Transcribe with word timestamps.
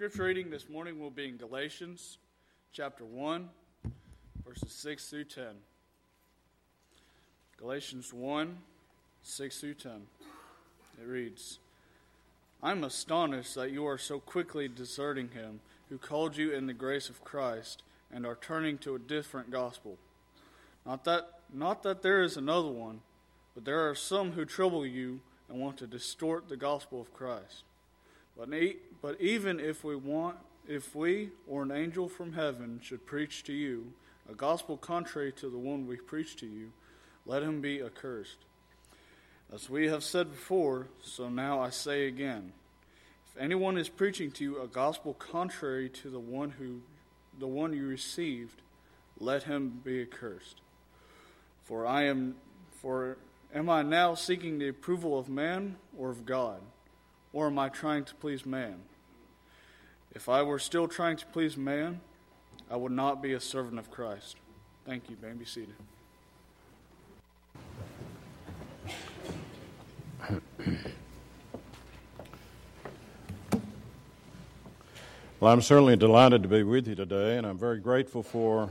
scripture 0.00 0.22
reading 0.22 0.48
this 0.48 0.66
morning 0.70 0.98
will 0.98 1.10
be 1.10 1.28
in 1.28 1.36
Galatians 1.36 2.16
chapter 2.72 3.04
1, 3.04 3.50
verses 4.46 4.72
6 4.72 5.10
through 5.10 5.24
10. 5.24 5.44
Galatians 7.58 8.10
1, 8.10 8.56
6 9.22 9.60
through 9.60 9.74
10. 9.74 9.92
It 11.02 11.06
reads 11.06 11.58
I'm 12.62 12.82
astonished 12.82 13.54
that 13.56 13.72
you 13.72 13.86
are 13.86 13.98
so 13.98 14.18
quickly 14.18 14.68
deserting 14.68 15.28
him 15.32 15.60
who 15.90 15.98
called 15.98 16.34
you 16.34 16.50
in 16.50 16.66
the 16.66 16.72
grace 16.72 17.10
of 17.10 17.22
Christ 17.22 17.82
and 18.10 18.24
are 18.24 18.38
turning 18.40 18.78
to 18.78 18.94
a 18.94 18.98
different 18.98 19.50
gospel. 19.50 19.98
Not 20.86 21.04
that, 21.04 21.40
not 21.52 21.82
that 21.82 22.00
there 22.00 22.22
is 22.22 22.38
another 22.38 22.70
one, 22.70 23.02
but 23.54 23.66
there 23.66 23.86
are 23.86 23.94
some 23.94 24.32
who 24.32 24.46
trouble 24.46 24.86
you 24.86 25.20
and 25.46 25.60
want 25.60 25.76
to 25.76 25.86
distort 25.86 26.48
the 26.48 26.56
gospel 26.56 27.02
of 27.02 27.12
Christ. 27.12 27.64
But, 28.36 29.20
even 29.20 29.60
if 29.60 29.84
we 29.84 29.96
want, 29.96 30.36
if 30.66 30.94
we 30.94 31.30
or 31.46 31.62
an 31.62 31.70
angel 31.70 32.08
from 32.08 32.32
heaven 32.32 32.80
should 32.82 33.06
preach 33.06 33.42
to 33.44 33.52
you 33.52 33.92
a 34.30 34.34
gospel 34.34 34.76
contrary 34.76 35.32
to 35.32 35.50
the 35.50 35.58
one 35.58 35.86
we 35.86 35.96
preach 35.96 36.36
to 36.36 36.46
you, 36.46 36.70
let 37.26 37.42
him 37.42 37.60
be 37.60 37.82
accursed. 37.82 38.36
As 39.52 39.68
we 39.68 39.88
have 39.88 40.04
said 40.04 40.30
before, 40.30 40.86
so 41.02 41.28
now 41.28 41.60
I 41.60 41.70
say 41.70 42.06
again. 42.06 42.52
If 43.34 43.42
anyone 43.42 43.76
is 43.76 43.88
preaching 43.88 44.30
to 44.32 44.44
you 44.44 44.60
a 44.60 44.68
gospel 44.68 45.14
contrary 45.14 45.88
to 45.88 46.10
the 46.10 46.20
one 46.20 46.50
who 46.50 46.80
the 47.38 47.46
one 47.46 47.72
you 47.72 47.86
received, 47.86 48.62
let 49.18 49.44
him 49.44 49.80
be 49.84 50.02
accursed. 50.02 50.60
For 51.64 51.86
I 51.86 52.04
am 52.04 52.36
for 52.80 53.16
am 53.54 53.68
I 53.68 53.82
now 53.82 54.14
seeking 54.14 54.58
the 54.58 54.68
approval 54.68 55.18
of 55.18 55.28
man 55.28 55.76
or 55.98 56.10
of 56.10 56.24
God? 56.24 56.60
Or 57.32 57.46
am 57.46 57.58
I 57.58 57.68
trying 57.68 58.04
to 58.04 58.14
please 58.16 58.44
man? 58.44 58.80
If 60.12 60.28
I 60.28 60.42
were 60.42 60.58
still 60.58 60.88
trying 60.88 61.16
to 61.18 61.26
please 61.26 61.56
man, 61.56 62.00
I 62.70 62.76
would 62.76 62.92
not 62.92 63.22
be 63.22 63.32
a 63.34 63.40
servant 63.40 63.78
of 63.78 63.90
Christ. 63.90 64.36
Thank 64.84 65.08
you. 65.08 65.16
May 65.22 65.32
be 65.32 65.44
seated. 65.44 65.74
Well, 75.38 75.52
I'm 75.52 75.62
certainly 75.62 75.96
delighted 75.96 76.42
to 76.42 76.48
be 76.48 76.64
with 76.64 76.86
you 76.86 76.94
today, 76.94 77.38
and 77.38 77.46
I'm 77.46 77.56
very 77.56 77.78
grateful 77.78 78.22
for 78.22 78.68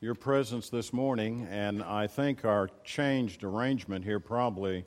your 0.00 0.14
presence 0.14 0.70
this 0.70 0.94
morning. 0.94 1.46
And 1.50 1.82
I 1.82 2.06
think 2.06 2.44
our 2.46 2.70
changed 2.84 3.44
arrangement 3.44 4.04
here 4.04 4.18
probably 4.18 4.86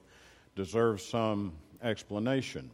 deserves 0.55 1.05
some 1.05 1.53
explanation. 1.83 2.71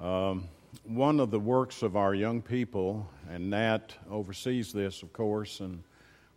Um, 0.00 0.48
one 0.84 1.20
of 1.20 1.30
the 1.30 1.38
works 1.38 1.82
of 1.82 1.94
our 1.94 2.14
young 2.14 2.40
people, 2.40 3.06
and 3.28 3.50
Nat 3.50 3.94
oversees 4.10 4.72
this, 4.72 5.02
of 5.02 5.12
course, 5.12 5.60
and 5.60 5.82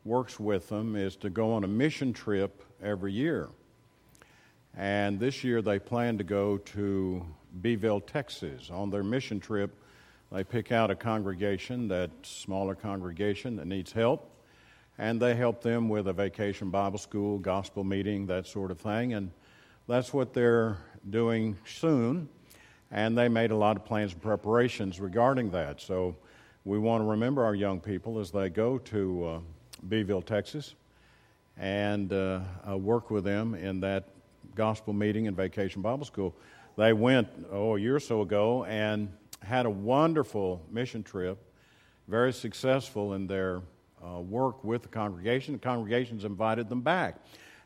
works 0.03 0.38
with 0.38 0.67
them, 0.67 0.97
is 0.97 1.16
to 1.17 1.30
go 1.30 1.53
on 1.53 1.64
a 1.64 1.67
mission 1.67 2.11
trip 2.11 2.61
every 2.84 3.14
year. 3.14 3.47
And 4.75 5.17
this 5.17 5.45
year 5.45 5.61
they 5.61 5.80
plan 5.80 6.17
to 6.17 6.25
go 6.25 6.58
to 6.58 7.25
Beeville, 7.61 8.02
Texas. 8.02 8.69
On 8.69 8.89
their 8.89 9.03
mission 9.03 9.39
trip, 9.39 9.73
they 10.30 10.44
pick 10.44 10.73
out 10.73 10.91
a 10.91 10.95
congregation, 10.95 11.88
that 11.88 12.11
smaller 12.23 12.75
congregation 12.75 13.56
that 13.56 13.67
needs 13.67 13.94
help, 13.94 14.30
and 14.97 15.22
they 15.22 15.36
help 15.36 15.61
them 15.61 15.88
with 15.88 16.09
a 16.09 16.14
vacation 16.14 16.69
Bible 16.69 16.97
school, 16.97 17.39
gospel 17.39 17.86
meeting, 17.86 18.25
that 18.25 18.45
sort 18.45 18.72
of 18.72 18.80
thing. 18.81 19.14
And 19.14 19.31
that's 19.88 20.14
what 20.14 20.34
they're 20.34 20.80
doing 21.09 21.56
soon. 21.66 22.28
And 22.94 23.17
they 23.17 23.27
made 23.27 23.49
a 23.49 23.55
lot 23.55 23.75
of 23.75 23.86
plans 23.86 24.13
and 24.13 24.22
preparations 24.22 24.99
regarding 24.99 25.49
that. 25.49 25.81
So 25.81 26.16
we 26.63 26.77
want 26.77 27.02
to 27.02 27.08
remember 27.08 27.44
our 27.44 27.55
young 27.55 27.80
people 27.80 28.19
as 28.19 28.30
they 28.30 28.50
go 28.50 28.77
to 28.77 29.25
uh, 29.25 29.39
Beeville, 29.89 30.22
Texas, 30.22 30.75
and 31.58 32.13
uh, 32.13 32.41
uh, 32.69 32.78
work 32.78 33.09
with 33.09 33.23
them 33.23 33.56
in 33.56 33.79
that 33.79 34.09
gospel 34.53 34.94
meeting 34.94 35.28
and 35.28 35.35
vacation 35.35 35.81
Bible 35.81 36.06
school. 36.06 36.35
They 36.78 36.94
went, 36.94 37.28
oh, 37.51 37.78
a 37.78 37.79
year 37.79 37.95
or 37.95 38.00
so 38.00 38.22
ago 38.22 38.63
and 38.66 39.12
had 39.41 39.66
a 39.66 39.72
wonderful 39.72 40.62
mission 40.72 41.01
trip, 41.01 41.39
very 42.07 42.31
successful 42.31 43.13
in 43.13 43.25
their 43.25 43.63
uh, 44.06 44.19
work 44.19 44.63
with 44.63 44.84
the 44.84 44.88
congregation. 44.88 45.53
The 45.53 45.59
congregations 45.59 46.25
invited 46.25 46.69
them 46.69 46.81
back. 46.81 47.16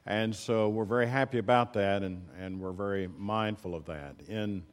And 0.05 0.33
so 0.33 0.69
we're 0.69 0.85
very 0.85 1.07
happy 1.07 1.37
about 1.37 1.73
that, 1.73 2.01
and, 2.01 2.25
and 2.39 2.61
we're 2.61 2.71
very 2.71 3.09
mindful 3.17 3.75
of 3.75 3.83
that. 3.87 4.15
In 4.29 4.63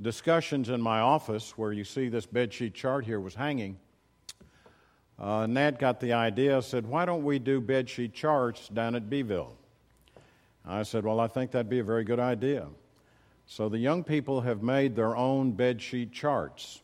discussions 0.00 0.68
in 0.68 0.80
my 0.80 1.00
office, 1.00 1.56
where 1.56 1.72
you 1.72 1.84
see 1.84 2.08
this 2.08 2.26
bedsheet 2.26 2.74
chart 2.74 3.04
here 3.04 3.20
was 3.20 3.34
hanging, 3.34 3.78
uh, 5.18 5.46
Nat 5.46 5.78
got 5.78 6.00
the 6.00 6.12
idea, 6.12 6.60
said, 6.62 6.86
Why 6.86 7.04
don't 7.04 7.24
we 7.24 7.38
do 7.38 7.60
bedsheet 7.60 8.12
charts 8.12 8.68
down 8.68 8.94
at 8.94 9.08
Beeville? 9.08 9.56
I 10.66 10.82
said, 10.82 11.04
Well, 11.04 11.20
I 11.20 11.28
think 11.28 11.52
that'd 11.52 11.68
be 11.68 11.78
a 11.78 11.84
very 11.84 12.04
good 12.04 12.18
idea. 12.18 12.66
So 13.46 13.68
the 13.68 13.78
young 13.78 14.02
people 14.02 14.40
have 14.40 14.62
made 14.62 14.96
their 14.96 15.14
own 15.14 15.52
bedsheet 15.52 16.12
charts. 16.12 16.80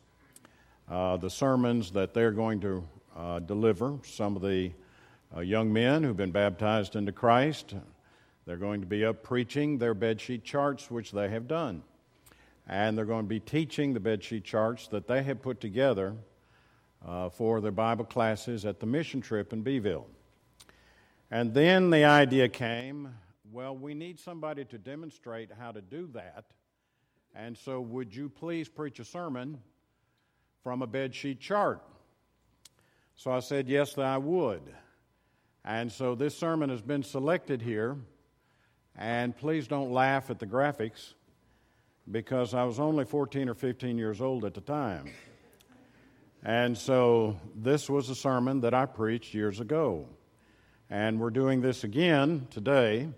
Uh, 0.88 1.16
the 1.16 1.30
sermons 1.30 1.90
that 1.92 2.14
they're 2.14 2.32
going 2.32 2.60
to 2.60 2.84
uh, 3.16 3.38
deliver, 3.40 3.98
some 4.04 4.36
of 4.36 4.42
the 4.42 4.72
uh, 5.34 5.40
young 5.40 5.72
men 5.72 6.02
who've 6.02 6.16
been 6.16 6.32
baptized 6.32 6.96
into 6.96 7.12
Christ, 7.12 7.74
they're 8.44 8.56
going 8.56 8.80
to 8.80 8.86
be 8.86 9.04
up 9.04 9.22
preaching 9.22 9.78
their 9.78 9.94
bedsheet 9.94 10.42
charts, 10.42 10.90
which 10.90 11.12
they 11.12 11.28
have 11.28 11.48
done. 11.48 11.82
And 12.70 12.96
they're 12.96 13.04
going 13.04 13.24
to 13.24 13.28
be 13.28 13.40
teaching 13.40 13.94
the 13.94 14.00
bedsheet 14.00 14.44
charts 14.44 14.86
that 14.88 15.08
they 15.08 15.24
have 15.24 15.42
put 15.42 15.60
together 15.60 16.14
uh, 17.04 17.28
for 17.28 17.60
their 17.60 17.72
Bible 17.72 18.04
classes 18.04 18.64
at 18.64 18.78
the 18.78 18.86
mission 18.86 19.20
trip 19.20 19.52
in 19.52 19.62
Beeville. 19.62 20.06
And 21.32 21.52
then 21.52 21.90
the 21.90 22.04
idea 22.04 22.48
came 22.48 23.12
well, 23.52 23.76
we 23.76 23.94
need 23.94 24.20
somebody 24.20 24.64
to 24.66 24.78
demonstrate 24.78 25.50
how 25.58 25.72
to 25.72 25.80
do 25.80 26.08
that. 26.14 26.44
And 27.34 27.58
so, 27.58 27.80
would 27.80 28.14
you 28.14 28.28
please 28.28 28.68
preach 28.68 29.00
a 29.00 29.04
sermon 29.04 29.58
from 30.62 30.82
a 30.82 30.86
bedsheet 30.86 31.40
chart? 31.40 31.82
So 33.16 33.32
I 33.32 33.40
said, 33.40 33.68
Yes, 33.68 33.98
I 33.98 34.18
would. 34.18 34.62
And 35.64 35.90
so 35.90 36.14
this 36.14 36.38
sermon 36.38 36.70
has 36.70 36.80
been 36.80 37.02
selected 37.02 37.60
here. 37.60 37.96
And 38.96 39.36
please 39.36 39.66
don't 39.66 39.90
laugh 39.90 40.30
at 40.30 40.38
the 40.38 40.46
graphics 40.46 41.14
because 42.10 42.54
I 42.54 42.64
was 42.64 42.80
only 42.80 43.04
14 43.04 43.48
or 43.48 43.54
15 43.54 43.98
years 43.98 44.20
old 44.20 44.44
at 44.44 44.54
the 44.54 44.60
time. 44.60 45.10
And 46.42 46.76
so 46.76 47.38
this 47.54 47.88
was 47.88 48.08
a 48.08 48.14
sermon 48.14 48.62
that 48.62 48.74
I 48.74 48.86
preached 48.86 49.34
years 49.34 49.60
ago. 49.60 50.06
And 50.88 51.20
we're 51.20 51.30
doing 51.30 51.60
this 51.60 51.84
again 51.84 52.48
today 52.50 53.08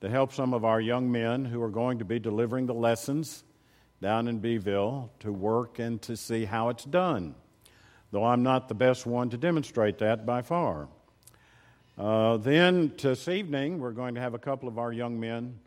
to 0.00 0.08
help 0.08 0.32
some 0.32 0.54
of 0.54 0.64
our 0.64 0.80
young 0.80 1.10
men 1.10 1.44
who 1.44 1.62
are 1.62 1.70
going 1.70 1.98
to 1.98 2.04
be 2.04 2.18
delivering 2.18 2.66
the 2.66 2.74
lessons 2.74 3.44
down 4.00 4.28
in 4.28 4.38
Beeville 4.38 5.10
to 5.20 5.32
work 5.32 5.78
and 5.78 6.00
to 6.02 6.16
see 6.16 6.44
how 6.44 6.70
it's 6.70 6.84
done, 6.84 7.34
though 8.10 8.24
I'm 8.24 8.42
not 8.42 8.68
the 8.68 8.74
best 8.74 9.06
one 9.06 9.30
to 9.30 9.36
demonstrate 9.36 9.98
that 9.98 10.24
by 10.24 10.42
far. 10.42 10.88
Uh, 11.98 12.36
then 12.38 12.92
this 12.96 13.28
evening, 13.28 13.78
we're 13.78 13.92
going 13.92 14.14
to 14.14 14.20
have 14.20 14.34
a 14.34 14.38
couple 14.38 14.68
of 14.68 14.78
our 14.78 14.92
young 14.92 15.20
men 15.20 15.58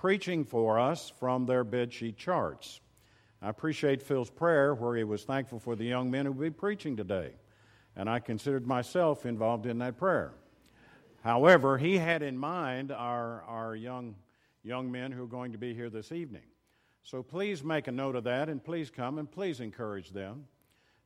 preaching 0.00 0.46
for 0.46 0.78
us 0.78 1.12
from 1.20 1.44
their 1.44 1.62
bedsheet 1.62 2.16
charts. 2.16 2.80
I 3.42 3.50
appreciate 3.50 4.00
Phil's 4.00 4.30
prayer 4.30 4.74
where 4.74 4.96
he 4.96 5.04
was 5.04 5.24
thankful 5.24 5.58
for 5.58 5.76
the 5.76 5.84
young 5.84 6.10
men 6.10 6.24
who 6.24 6.32
will 6.32 6.40
be 6.40 6.50
preaching 6.50 6.96
today, 6.96 7.32
and 7.94 8.08
I 8.08 8.18
considered 8.18 8.66
myself 8.66 9.26
involved 9.26 9.66
in 9.66 9.76
that 9.80 9.98
prayer. 9.98 10.32
However, 11.22 11.76
he 11.76 11.98
had 11.98 12.22
in 12.22 12.38
mind 12.38 12.92
our, 12.92 13.42
our 13.42 13.76
young, 13.76 14.14
young 14.62 14.90
men 14.90 15.12
who 15.12 15.24
are 15.24 15.26
going 15.26 15.52
to 15.52 15.58
be 15.58 15.74
here 15.74 15.90
this 15.90 16.12
evening. 16.12 16.48
So 17.02 17.22
please 17.22 17.62
make 17.62 17.86
a 17.86 17.92
note 17.92 18.16
of 18.16 18.24
that 18.24 18.48
and 18.48 18.64
please 18.64 18.90
come 18.90 19.18
and 19.18 19.30
please 19.30 19.60
encourage 19.60 20.12
them 20.12 20.46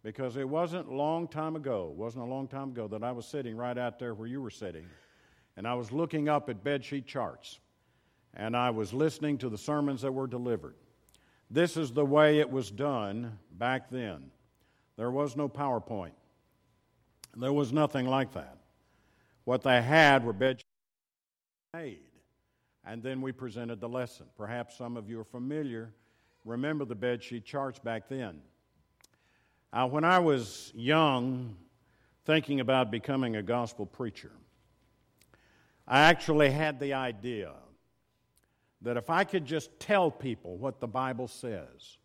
because 0.05 0.37
it 0.37 0.49
wasn't 0.49 0.87
a 0.87 0.95
long 0.95 1.27
time 1.27 1.57
ago, 1.57 1.93
wasn't 1.97 2.25
a 2.25 2.29
long 2.29 2.47
time 2.47 2.69
ago 2.69 2.87
that 2.87 3.03
I 3.03 3.11
was 3.11 3.27
sitting 3.27 3.57
right 3.57 3.77
out 3.77 3.99
there 3.99 4.15
where 4.15 4.29
you 4.29 4.41
were 4.41 4.51
sitting 4.51 4.87
and 5.57 5.67
I 5.67 5.75
was 5.75 5.91
looking 5.91 6.29
up 6.29 6.49
at 6.49 6.63
bedsheet 6.63 7.07
charts 7.07 7.59
and 8.37 8.57
I 8.57 8.71
was 8.71 8.93
listening 8.93 9.39
to 9.39 9.49
the 9.49 9.59
sermons 9.59 10.03
that 10.03 10.13
were 10.13 10.27
delivered. 10.27 10.75
This 11.51 11.77
is 11.77 11.93
the 11.93 12.05
way 12.05 12.41
it 12.41 12.51
was 12.51 12.71
done 12.71 13.39
back 13.53 13.91
then. 13.91 14.31
There 14.97 15.11
was 15.11 15.37
no 15.37 15.49
PowerPoint. 15.49 16.13
There 17.37 17.53
was 17.53 17.73
nothing 17.73 18.07
like 18.07 18.33
that. 18.35 18.59
What 19.45 19.63
they 19.63 19.83
had 19.83 20.25
were 20.25 20.33
bed 20.33 20.63
made. 21.73 21.99
And 22.85 23.03
then 23.03 23.21
we 23.21 23.33
presented 23.33 23.81
the 23.81 23.89
lesson. 23.89 24.27
Perhaps 24.37 24.77
some 24.77 24.97
of 24.97 25.09
you 25.09 25.21
are 25.21 25.25
familiar, 25.25 25.91
remember 26.45 26.85
the 26.85 26.95
bed 26.95 27.23
sheet 27.23 27.45
charts 27.45 27.79
back 27.79 28.09
then. 28.09 28.41
Uh, 29.73 29.89
when 29.89 30.05
I 30.05 30.19
was 30.19 30.73
young, 30.75 31.57
thinking 32.25 32.61
about 32.61 32.91
becoming 32.91 33.37
a 33.37 33.43
gospel 33.43 33.87
preacher, 33.87 34.31
I 35.87 36.01
actually 36.01 36.51
had 36.51 36.79
the 36.79 36.95
idea 36.95 37.53
that 38.85 38.97
if 38.97 39.11
I 39.11 39.25
could 39.25 39.45
just 39.45 39.79
tell 39.81 40.11
people 40.11 40.57
what 40.57 40.81
the 40.81 40.87
Bible 40.87 41.29
says, 41.29 41.99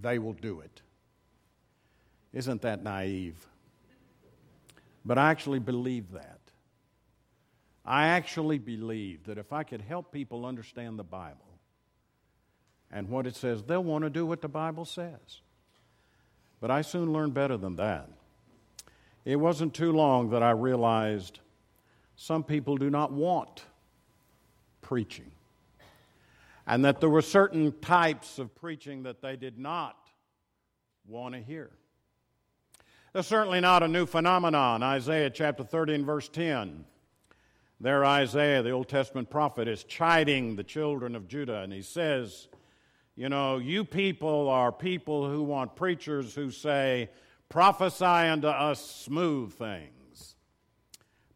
they 0.00 0.18
will 0.18 0.34
do 0.34 0.60
it. 0.60 0.82
Isn't 2.32 2.62
that 2.62 2.82
naive? 2.82 3.46
But 5.04 5.16
I 5.16 5.30
actually 5.30 5.60
believe 5.60 6.12
that. 6.12 6.40
I 7.84 8.08
actually 8.08 8.58
believe 8.58 9.24
that 9.24 9.38
if 9.38 9.52
I 9.52 9.62
could 9.62 9.80
help 9.80 10.12
people 10.12 10.44
understand 10.44 10.98
the 10.98 11.04
Bible 11.04 11.60
and 12.90 13.08
what 13.08 13.26
it 13.26 13.36
says, 13.36 13.62
they'll 13.62 13.82
want 13.82 14.02
to 14.02 14.10
do 14.10 14.26
what 14.26 14.42
the 14.42 14.48
Bible 14.48 14.84
says. 14.84 15.40
But 16.60 16.70
I 16.70 16.82
soon 16.82 17.12
learned 17.12 17.34
better 17.34 17.56
than 17.56 17.76
that. 17.76 18.08
It 19.24 19.36
wasn't 19.36 19.72
too 19.72 19.92
long 19.92 20.30
that 20.30 20.42
I 20.42 20.50
realized 20.50 21.38
some 22.16 22.42
people 22.42 22.76
do 22.76 22.90
not 22.90 23.12
want 23.12 23.64
preaching, 24.82 25.30
and 26.66 26.84
that 26.84 27.00
there 27.00 27.08
were 27.08 27.22
certain 27.22 27.72
types 27.80 28.38
of 28.38 28.54
preaching 28.54 29.04
that 29.04 29.22
they 29.22 29.36
did 29.36 29.58
not 29.58 29.96
want 31.06 31.34
to 31.34 31.40
hear. 31.40 31.70
That's 33.12 33.28
certainly 33.28 33.60
not 33.60 33.82
a 33.82 33.88
new 33.88 34.04
phenomenon. 34.04 34.82
Isaiah 34.82 35.30
chapter 35.30 35.64
30 35.64 35.94
and 35.94 36.06
verse 36.06 36.28
10. 36.28 36.84
There, 37.78 38.04
Isaiah, 38.04 38.62
the 38.62 38.70
Old 38.70 38.88
Testament 38.88 39.30
prophet, 39.30 39.68
is 39.68 39.84
chiding 39.84 40.56
the 40.56 40.64
children 40.64 41.14
of 41.14 41.28
Judah, 41.28 41.60
and 41.60 41.72
he 41.72 41.82
says, 41.82 42.48
You 43.14 43.28
know, 43.28 43.58
you 43.58 43.84
people 43.84 44.48
are 44.48 44.72
people 44.72 45.30
who 45.30 45.42
want 45.42 45.76
preachers 45.76 46.34
who 46.34 46.50
say, 46.50 47.10
Prophesy 47.48 48.04
unto 48.04 48.48
us 48.48 48.84
smooth 48.84 49.52
things. 49.52 50.34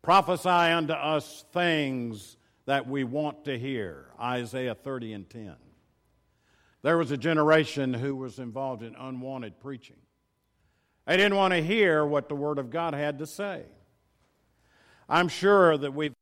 Prophesy 0.02 0.48
unto 0.48 0.94
us 0.94 1.44
things 1.52 2.36
that 2.70 2.86
we 2.86 3.02
want 3.02 3.46
to 3.46 3.58
hear. 3.58 4.06
Isaiah 4.20 4.76
30 4.76 5.12
and 5.14 5.28
10. 5.28 5.56
There 6.82 6.96
was 6.96 7.10
a 7.10 7.16
generation 7.16 7.92
who 7.92 8.14
was 8.14 8.38
involved 8.38 8.84
in 8.84 8.94
unwanted 8.94 9.58
preaching. 9.58 9.96
They 11.04 11.16
didn't 11.16 11.34
want 11.34 11.52
to 11.52 11.60
hear 11.60 12.06
what 12.06 12.28
the 12.28 12.36
Word 12.36 12.60
of 12.60 12.70
God 12.70 12.94
had 12.94 13.18
to 13.18 13.26
say. 13.26 13.64
I'm 15.08 15.26
sure 15.26 15.76
that 15.78 15.92
we've 15.92 16.14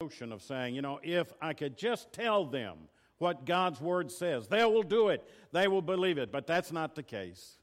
notion 0.00 0.32
of 0.32 0.40
saying, 0.40 0.74
you 0.74 0.80
know, 0.80 0.98
if 1.02 1.30
I 1.42 1.52
could 1.52 1.76
just 1.76 2.10
tell 2.10 2.46
them 2.46 2.78
what 3.18 3.44
God's 3.44 3.82
Word 3.82 4.10
says, 4.10 4.48
they 4.48 4.64
will 4.64 4.82
do 4.82 5.10
it, 5.10 5.22
they 5.52 5.68
will 5.68 5.82
believe 5.82 6.16
it. 6.16 6.32
But 6.32 6.46
that's 6.46 6.72
not 6.72 6.94
the 6.94 7.02
case. 7.02 7.58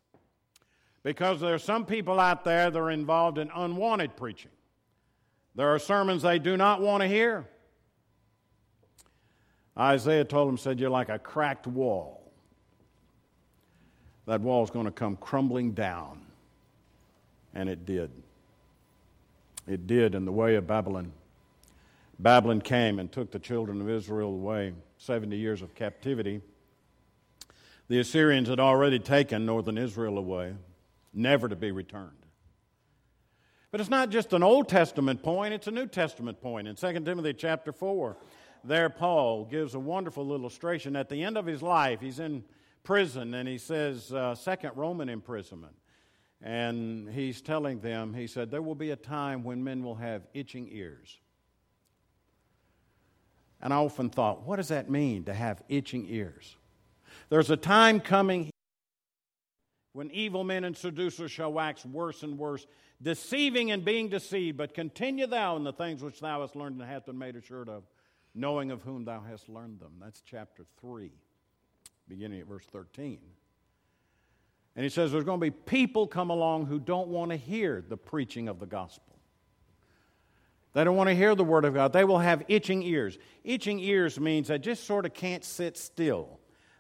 Because 1.02 1.42
there 1.42 1.56
are 1.56 1.60
some 1.60 1.88
people 1.88 2.20
out 2.20 2.44
there 2.44 2.70
that 2.70 2.80
are 2.80 2.92
involved 2.92 3.40
in 3.40 3.50
unwanted 3.56 4.16
preaching. 4.16 4.52
There 5.56 5.74
are 5.74 5.80
sermons 5.80 6.22
they 6.22 6.38
do 6.38 6.56
not 6.58 6.80
want 6.80 7.02
to 7.02 7.08
hear. 7.08 7.48
Isaiah 9.82 10.24
told 10.24 10.48
him, 10.48 10.58
said, 10.58 10.80
You're 10.80 10.92
like 10.92 11.10
a 11.10 11.18
cracked 11.18 11.66
wall. 11.66 12.22
That 14.28 14.42
wall 14.42 14.64
is 14.64 14.70
going 14.70 14.86
to 14.86 14.92
come 14.92 15.18
crumbling 15.18 15.72
down. 15.72 16.22
And 17.56 17.68
it 17.68 17.86
did. 17.86 18.12
It 19.68 19.88
did 19.88 20.14
in 20.14 20.26
the 20.26 20.32
way 20.32 20.56
of 20.56 20.68
Babylon. 20.68 21.12
Babylon 22.20 22.62
came 22.62 23.00
and 23.00 23.12
took 23.12 23.32
the 23.32 23.40
children 23.40 23.82
of 23.82 23.90
Israel 23.90 24.30
away, 24.30 24.74
70 25.00 25.36
years 25.36 25.64
of 25.64 25.74
captivity. 25.74 26.42
The 27.88 28.00
Assyrians 28.00 28.48
had 28.48 28.60
already 28.60 29.00
taken 29.00 29.46
northern 29.46 29.78
Israel 29.78 30.20
away, 30.20 30.54
never 31.14 31.50
to 31.50 31.56
be 31.56 31.72
returned. 31.72 32.12
But 33.72 33.82
it's 33.82 33.90
not 33.90 34.10
just 34.12 34.34
an 34.34 34.44
Old 34.44 34.70
Testament 34.70 35.24
point, 35.24 35.54
it's 35.54 35.68
a 35.68 35.72
New 35.72 35.88
Testament 35.88 36.42
point. 36.42 36.68
In 36.68 36.76
2 36.76 37.00
Timothy 37.00 37.34
chapter 37.34 37.72
4, 37.72 38.16
there 38.64 38.90
Paul 38.90 39.46
gives 39.46 39.76
a 39.76 39.80
wonderful 39.80 40.34
illustration. 40.34 40.96
At 40.96 41.10
the 41.10 41.24
end 41.24 41.38
of 41.38 41.46
his 41.46 41.62
life, 41.62 42.00
he's 42.02 42.20
in 42.20 42.44
prison 42.84 43.34
and 43.34 43.48
he 43.48 43.58
says, 43.58 44.12
uh, 44.14 44.36
second 44.36 44.72
Roman 44.76 45.10
imprisonment. 45.10 45.76
And 46.42 47.08
he's 47.10 47.42
telling 47.42 47.82
them, 47.82 48.14
he 48.14 48.26
said, 48.26 48.50
there 48.50 48.62
will 48.62 48.76
be 48.76 48.92
a 48.92 48.96
time 48.96 49.44
when 49.44 49.64
men 49.64 49.84
will 49.84 49.96
have 49.96 50.24
itching 50.34 50.68
ears. 50.72 51.20
And 53.62 53.72
I 53.72 53.78
often 53.78 54.10
thought, 54.10 54.42
what 54.44 54.56
does 54.56 54.70
that 54.70 54.90
mean 54.90 55.26
to 55.26 55.34
have 55.34 55.62
itching 55.70 56.08
ears? 56.10 56.56
There's 57.30 57.52
a 57.52 57.58
time 57.58 58.00
coming 58.00 58.50
when 59.94 60.10
evil 60.12 60.44
men 60.44 60.64
and 60.64 60.76
seducers 60.76 61.32
shall 61.32 61.54
wax 61.54 61.86
worse 61.86 62.24
and 62.24 62.38
worse, 62.38 62.66
deceiving 63.02 63.72
and 63.72 63.86
being 63.86 64.10
deceived. 64.10 64.58
But 64.58 64.74
continue 64.74 65.28
thou 65.28 65.58
in 65.58 65.64
the 65.64 65.74
things 65.74 66.02
which 66.02 66.20
thou 66.20 66.42
hast 66.42 66.56
learned 66.56 66.80
and 66.80 66.90
hast 66.90 67.06
been 67.06 67.18
made 67.18 67.36
assured 67.36 67.70
of, 67.70 67.84
knowing 68.34 68.72
of 68.72 68.82
whom 68.82 69.06
thou 69.06 69.22
hast 69.22 69.50
learned 69.50 69.80
them. 69.80 69.94
That's 70.00 70.22
chapter 70.22 70.66
3, 70.80 71.12
beginning 72.08 72.40
at 72.40 72.48
verse 72.48 72.66
13. 72.72 73.20
And 74.76 74.84
he 74.84 74.90
says 74.90 75.12
there's 75.12 75.26
going 75.26 75.40
to 75.40 75.46
be 75.46 75.52
people 75.52 76.08
come 76.08 76.30
along 76.30 76.68
who 76.68 76.80
don't 76.80 77.10
want 77.10 77.32
to 77.32 77.38
hear 77.38 77.84
the 77.88 77.98
preaching 77.98 78.48
of 78.48 78.60
the 78.60 78.66
gospel. 78.66 79.12
They 80.74 80.86
don't 80.86 80.96
want 80.96 81.10
to 81.10 81.16
hear 81.16 81.36
the 81.36 81.44
word 81.44 81.66
of 81.66 81.74
God. 81.74 81.92
They 81.92 82.06
will 82.06 82.20
have 82.20 82.44
itching 82.48 82.82
ears. 82.84 83.18
Itching 83.44 83.80
ears 83.80 84.18
means 84.20 84.48
they 84.48 84.58
just 84.58 84.86
sort 84.86 85.06
of 85.06 85.14
can't 85.14 85.44
sit 85.44 85.78
still. 85.78 86.40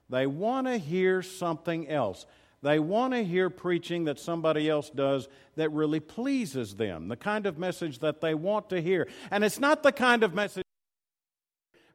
They 0.09 0.27
want 0.27 0.67
to 0.67 0.77
hear 0.77 1.21
something 1.21 1.89
else. 1.89 2.25
They 2.61 2.79
want 2.79 3.13
to 3.13 3.23
hear 3.23 3.49
preaching 3.49 4.05
that 4.05 4.19
somebody 4.19 4.69
else 4.69 4.89
does 4.89 5.27
that 5.55 5.71
really 5.71 5.99
pleases 5.99 6.75
them, 6.75 7.07
the 7.07 7.17
kind 7.17 7.45
of 7.45 7.57
message 7.57 7.99
that 7.99 8.21
they 8.21 8.33
want 8.33 8.69
to 8.69 8.81
hear. 8.81 9.07
And 9.31 9.43
it's 9.43 9.59
not 9.59 9.83
the 9.83 9.91
kind 9.91 10.23
of 10.23 10.33
message, 10.33 10.63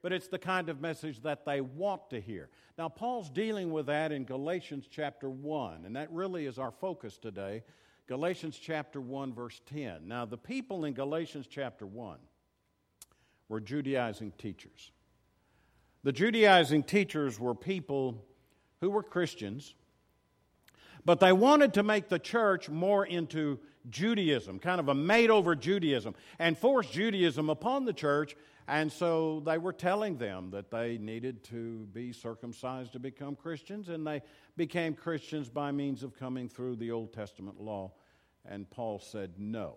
but 0.07 0.13
it's 0.13 0.29
the 0.29 0.39
kind 0.39 0.69
of 0.69 0.81
message 0.81 1.21
that 1.23 1.45
they 1.45 1.61
want 1.61 2.11
to 2.11 2.21
hear. 2.21 2.49
Now, 2.79 2.89
Paul's 2.89 3.29
dealing 3.29 3.73
with 3.73 3.87
that 3.87 4.13
in 4.13 4.23
Galatians 4.23 4.87
chapter 4.89 5.29
1, 5.29 5.85
and 5.85 5.97
that 5.97 6.13
really 6.13 6.47
is 6.47 6.61
our 6.61 6.71
focus 6.71 7.19
today. 7.19 7.65
Galatians 8.07 8.57
chapter 8.57 9.01
1, 9.01 9.35
verse 9.35 9.61
10. 9.67 10.07
Now, 10.07 10.25
the 10.25 10.39
people 10.39 10.85
in 10.85 10.95
Galatians 10.95 11.49
chapter 11.51 11.85
1 11.89 12.19
were 13.49 13.59
Judaizing 13.59 14.31
teachers. 14.39 14.93
The 16.05 16.13
Judaizing 16.13 16.85
teachers 16.85 17.41
were 17.41 17.57
people 17.57 18.25
who 18.81 18.91
were 18.91 19.03
Christians, 19.03 19.75
but 21.05 21.19
they 21.19 21.33
wanted 21.33 21.75
to 21.75 21.83
make 21.83 22.09
the 22.09 22.21
church 22.21 22.69
more 22.69 23.05
into 23.05 23.59
Judaism, 23.91 24.59
kind 24.59 24.81
of 24.81 24.89
a 24.89 24.95
made 24.95 25.31
over 25.31 25.55
Judaism, 25.55 26.15
and 26.39 26.57
force 26.57 26.89
Judaism 26.89 27.51
upon 27.51 27.85
the 27.85 27.93
church. 27.93 28.37
And 28.69 28.91
so 28.91 29.43
they 29.47 29.59
were 29.59 29.73
telling 29.73 30.19
them 30.19 30.51
that 30.51 30.71
they 30.71 30.99
needed 30.99 31.45
to 31.45 31.87
be 31.93 32.13
circumcised 32.13 32.93
to 32.95 32.99
become 32.99 33.37
Christians, 33.37 33.89
and 33.89 34.07
they 34.07 34.23
became 34.57 34.95
Christians 34.95 35.49
by 35.49 35.71
means 35.71 36.03
of 36.03 36.17
coming 36.17 36.49
through 36.49 36.77
the 36.77 36.91
Old 36.91 37.13
Testament 37.13 37.61
law. 37.61 37.93
And 38.45 38.69
Paul 38.69 38.99
said, 38.99 39.35
No. 39.39 39.77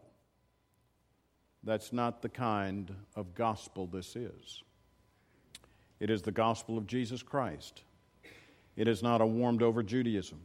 That's 1.63 1.91
not 1.91 2.21
the 2.21 2.29
kind 2.29 2.93
of 3.15 3.35
gospel 3.35 3.85
this 3.85 4.15
is. 4.15 4.63
It 5.99 6.09
is 6.09 6.21
the 6.21 6.31
gospel 6.31 6.77
of 6.77 6.87
Jesus 6.87 7.21
Christ. 7.21 7.83
It 8.77 8.87
is 8.87 9.03
not 9.03 9.19
a 9.19 9.25
warmed 9.25 9.61
over 9.61 9.83
Judaism. 9.83 10.39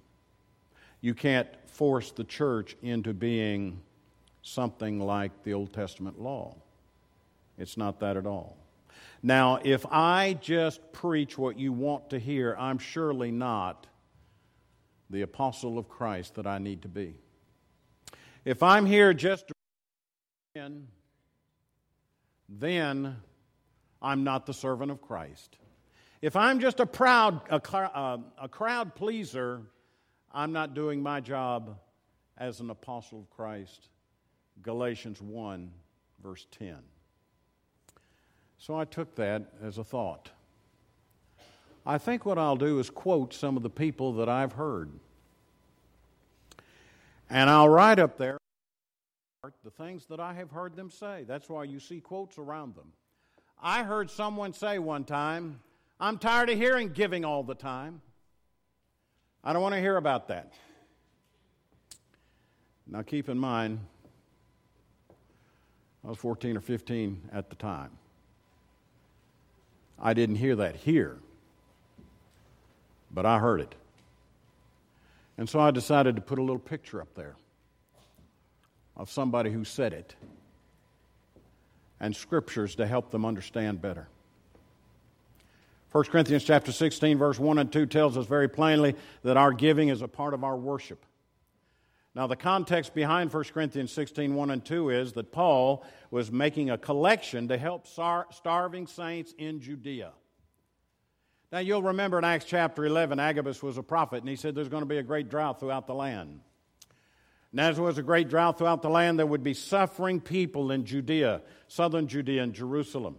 You 1.04 1.12
can't 1.12 1.48
force 1.66 2.12
the 2.12 2.24
church 2.24 2.78
into 2.80 3.12
being 3.12 3.82
something 4.40 4.98
like 4.98 5.42
the 5.42 5.52
Old 5.52 5.70
Testament 5.70 6.18
law. 6.18 6.56
It's 7.58 7.76
not 7.76 8.00
that 8.00 8.16
at 8.16 8.24
all. 8.24 8.56
Now, 9.22 9.58
if 9.62 9.84
I 9.90 10.38
just 10.40 10.80
preach 10.94 11.36
what 11.36 11.58
you 11.58 11.74
want 11.74 12.08
to 12.08 12.18
hear, 12.18 12.56
I'm 12.58 12.78
surely 12.78 13.30
not 13.30 13.86
the 15.10 15.20
apostle 15.20 15.76
of 15.76 15.90
Christ 15.90 16.36
that 16.36 16.46
I 16.46 16.56
need 16.56 16.80
to 16.80 16.88
be. 16.88 17.18
If 18.46 18.62
I'm 18.62 18.86
here 18.86 19.12
just 19.12 19.48
to 19.48 20.72
then 22.48 23.16
I'm 24.00 24.24
not 24.24 24.46
the 24.46 24.54
servant 24.54 24.90
of 24.90 25.02
Christ. 25.02 25.58
If 26.22 26.34
I'm 26.34 26.60
just 26.60 26.80
a 26.80 26.86
proud 26.86 27.42
a, 27.50 27.60
uh, 27.78 28.18
a 28.40 28.48
crowd 28.48 28.94
pleaser, 28.94 29.64
I'm 30.34 30.52
not 30.52 30.74
doing 30.74 31.00
my 31.00 31.20
job 31.20 31.78
as 32.36 32.58
an 32.58 32.70
apostle 32.70 33.20
of 33.20 33.30
Christ. 33.30 33.88
Galatians 34.62 35.22
1 35.22 35.70
verse 36.22 36.46
10. 36.58 36.76
So 38.58 38.74
I 38.74 38.84
took 38.84 39.14
that 39.16 39.52
as 39.62 39.78
a 39.78 39.84
thought. 39.84 40.30
I 41.86 41.98
think 41.98 42.24
what 42.24 42.38
I'll 42.38 42.56
do 42.56 42.78
is 42.80 42.88
quote 42.88 43.34
some 43.34 43.56
of 43.56 43.62
the 43.62 43.70
people 43.70 44.14
that 44.14 44.28
I've 44.28 44.54
heard. 44.54 44.90
And 47.28 47.50
I'll 47.50 47.68
write 47.68 47.98
up 47.98 48.16
there 48.16 48.38
the 49.62 49.70
things 49.70 50.06
that 50.06 50.20
I 50.20 50.32
have 50.32 50.50
heard 50.50 50.74
them 50.74 50.90
say. 50.90 51.24
That's 51.28 51.50
why 51.50 51.64
you 51.64 51.78
see 51.78 52.00
quotes 52.00 52.38
around 52.38 52.74
them. 52.74 52.92
I 53.62 53.82
heard 53.82 54.10
someone 54.10 54.54
say 54.54 54.78
one 54.78 55.04
time, 55.04 55.60
I'm 56.00 56.16
tired 56.18 56.48
of 56.48 56.56
hearing 56.56 56.88
giving 56.88 57.24
all 57.24 57.42
the 57.42 57.54
time. 57.54 58.00
I 59.46 59.52
don't 59.52 59.60
want 59.60 59.74
to 59.74 59.80
hear 59.80 59.98
about 59.98 60.28
that. 60.28 60.54
Now, 62.86 63.02
keep 63.02 63.28
in 63.28 63.38
mind, 63.38 63.78
I 66.02 66.08
was 66.08 66.16
14 66.16 66.56
or 66.56 66.60
15 66.60 67.30
at 67.30 67.50
the 67.50 67.56
time. 67.56 67.90
I 69.98 70.14
didn't 70.14 70.36
hear 70.36 70.56
that 70.56 70.76
here, 70.76 71.18
but 73.10 73.26
I 73.26 73.38
heard 73.38 73.60
it. 73.60 73.74
And 75.36 75.48
so 75.48 75.60
I 75.60 75.70
decided 75.70 76.16
to 76.16 76.22
put 76.22 76.38
a 76.38 76.42
little 76.42 76.58
picture 76.58 77.02
up 77.02 77.14
there 77.14 77.36
of 78.96 79.10
somebody 79.10 79.50
who 79.50 79.64
said 79.64 79.92
it 79.92 80.14
and 82.00 82.14
scriptures 82.14 82.74
to 82.76 82.86
help 82.86 83.10
them 83.10 83.24
understand 83.24 83.82
better. 83.82 84.08
1 85.94 86.02
Corinthians 86.06 86.42
chapter 86.42 86.72
16 86.72 87.18
verse 87.18 87.38
1 87.38 87.56
and 87.56 87.70
2 87.70 87.86
tells 87.86 88.16
us 88.16 88.26
very 88.26 88.48
plainly 88.48 88.96
that 89.22 89.36
our 89.36 89.52
giving 89.52 89.90
is 89.90 90.02
a 90.02 90.08
part 90.08 90.34
of 90.34 90.42
our 90.42 90.56
worship. 90.56 91.06
Now 92.16 92.26
the 92.26 92.34
context 92.34 92.94
behind 92.94 93.32
1 93.32 93.44
Corinthians 93.54 93.92
16 93.92 94.34
1 94.34 94.50
and 94.50 94.64
2 94.64 94.90
is 94.90 95.12
that 95.12 95.30
Paul 95.30 95.84
was 96.10 96.32
making 96.32 96.68
a 96.70 96.76
collection 96.76 97.46
to 97.46 97.56
help 97.56 97.86
starving 97.86 98.88
saints 98.88 99.34
in 99.38 99.60
Judea. 99.60 100.10
Now 101.52 101.60
you'll 101.60 101.84
remember 101.84 102.18
in 102.18 102.24
Acts 102.24 102.46
chapter 102.46 102.84
11 102.84 103.20
Agabus 103.20 103.62
was 103.62 103.78
a 103.78 103.82
prophet 103.84 104.18
and 104.18 104.28
he 104.28 104.34
said 104.34 104.56
there's 104.56 104.68
going 104.68 104.82
to 104.82 104.86
be 104.86 104.98
a 104.98 105.02
great 105.04 105.28
drought 105.28 105.60
throughout 105.60 105.86
the 105.86 105.94
land. 105.94 106.40
And 107.52 107.60
as 107.60 107.76
there 107.76 107.84
was 107.84 107.98
a 107.98 108.02
great 108.02 108.28
drought 108.28 108.58
throughout 108.58 108.82
the 108.82 108.90
land, 108.90 109.16
there 109.16 109.26
would 109.26 109.44
be 109.44 109.54
suffering 109.54 110.20
people 110.20 110.72
in 110.72 110.86
Judea, 110.86 111.42
southern 111.68 112.08
Judea, 112.08 112.42
and 112.42 112.52
Jerusalem. 112.52 113.14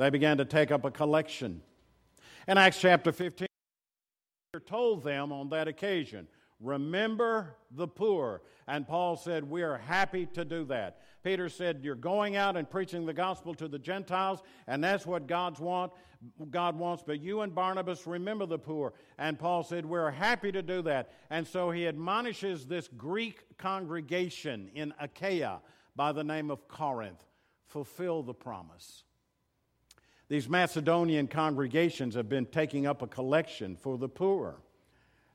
They 0.00 0.08
began 0.08 0.38
to 0.38 0.46
take 0.46 0.70
up 0.70 0.86
a 0.86 0.90
collection. 0.90 1.60
In 2.48 2.56
Acts 2.56 2.80
chapter 2.80 3.12
15, 3.12 3.46
told 4.66 5.04
them 5.04 5.30
on 5.30 5.50
that 5.50 5.68
occasion, 5.68 6.26
Remember 6.58 7.54
the 7.70 7.86
poor. 7.86 8.40
And 8.66 8.88
Paul 8.88 9.16
said, 9.16 9.44
We 9.44 9.60
are 9.60 9.76
happy 9.76 10.24
to 10.32 10.42
do 10.42 10.64
that. 10.64 11.02
Peter 11.22 11.50
said, 11.50 11.80
You're 11.82 11.96
going 11.96 12.34
out 12.34 12.56
and 12.56 12.68
preaching 12.68 13.04
the 13.04 13.12
gospel 13.12 13.54
to 13.56 13.68
the 13.68 13.78
Gentiles, 13.78 14.40
and 14.66 14.82
that's 14.82 15.04
what 15.04 15.26
God's 15.26 15.60
want. 15.60 15.92
God 16.50 16.78
wants, 16.78 17.04
but 17.06 17.20
you 17.20 17.42
and 17.42 17.54
Barnabas 17.54 18.06
remember 18.06 18.46
the 18.46 18.58
poor. 18.58 18.94
And 19.18 19.38
Paul 19.38 19.62
said, 19.62 19.84
We're 19.84 20.10
happy 20.10 20.50
to 20.50 20.62
do 20.62 20.80
that. 20.80 21.12
And 21.28 21.46
so 21.46 21.70
he 21.70 21.86
admonishes 21.86 22.64
this 22.64 22.88
Greek 22.88 23.58
congregation 23.58 24.70
in 24.74 24.94
Achaia 24.98 25.60
by 25.94 26.12
the 26.12 26.24
name 26.24 26.50
of 26.50 26.68
Corinth 26.68 27.22
fulfill 27.66 28.22
the 28.22 28.32
promise. 28.32 29.04
These 30.30 30.48
Macedonian 30.48 31.26
congregations 31.26 32.14
have 32.14 32.28
been 32.28 32.46
taking 32.46 32.86
up 32.86 33.02
a 33.02 33.08
collection 33.08 33.74
for 33.74 33.98
the 33.98 34.08
poor. 34.08 34.60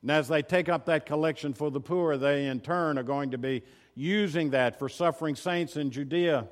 And 0.01 0.09
as 0.09 0.29
they 0.29 0.41
take 0.41 0.69
up 0.69 0.85
that 0.85 1.05
collection 1.05 1.53
for 1.53 1.69
the 1.69 1.81
poor, 1.81 2.15
they 2.15 2.45
in 2.45 2.61
turn 2.61 2.97
are 2.97 3.03
going 3.03 3.31
to 3.31 3.37
be 3.37 3.63
using 3.93 4.51
that 4.51 4.79
for 4.79 4.87
suffering 4.87 5.35
saints 5.35 5.75
in 5.75 5.91
Judea. 5.91 6.47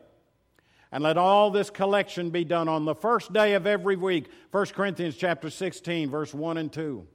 And 0.91 1.05
let 1.05 1.17
all 1.17 1.51
this 1.51 1.69
collection 1.69 2.31
be 2.31 2.43
done 2.43 2.67
on 2.67 2.83
the 2.83 2.93
first 2.93 3.31
day 3.31 3.53
of 3.53 3.65
every 3.65 3.95
week. 3.95 4.27
1 4.51 4.65
Corinthians 4.67 5.15
chapter 5.15 5.49
16, 5.49 6.09
verse 6.09 6.33
1 6.33 6.57
and 6.57 6.71
2. 6.71 7.07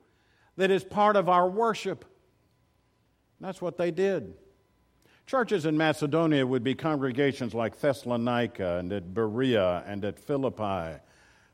That 0.56 0.70
is 0.70 0.82
part 0.82 1.14
of 1.14 1.28
our 1.28 1.46
worship. 1.46 2.06
And 3.38 3.46
that's 3.46 3.60
what 3.60 3.76
they 3.76 3.90
did. 3.90 4.32
Churches 5.26 5.66
in 5.66 5.76
Macedonia 5.76 6.46
would 6.46 6.64
be 6.64 6.74
congregations 6.74 7.52
like 7.52 7.78
Thessalonica 7.78 8.78
and 8.78 8.90
at 8.94 9.12
Berea 9.12 9.84
and 9.86 10.02
at 10.06 10.18
Philippi 10.18 11.02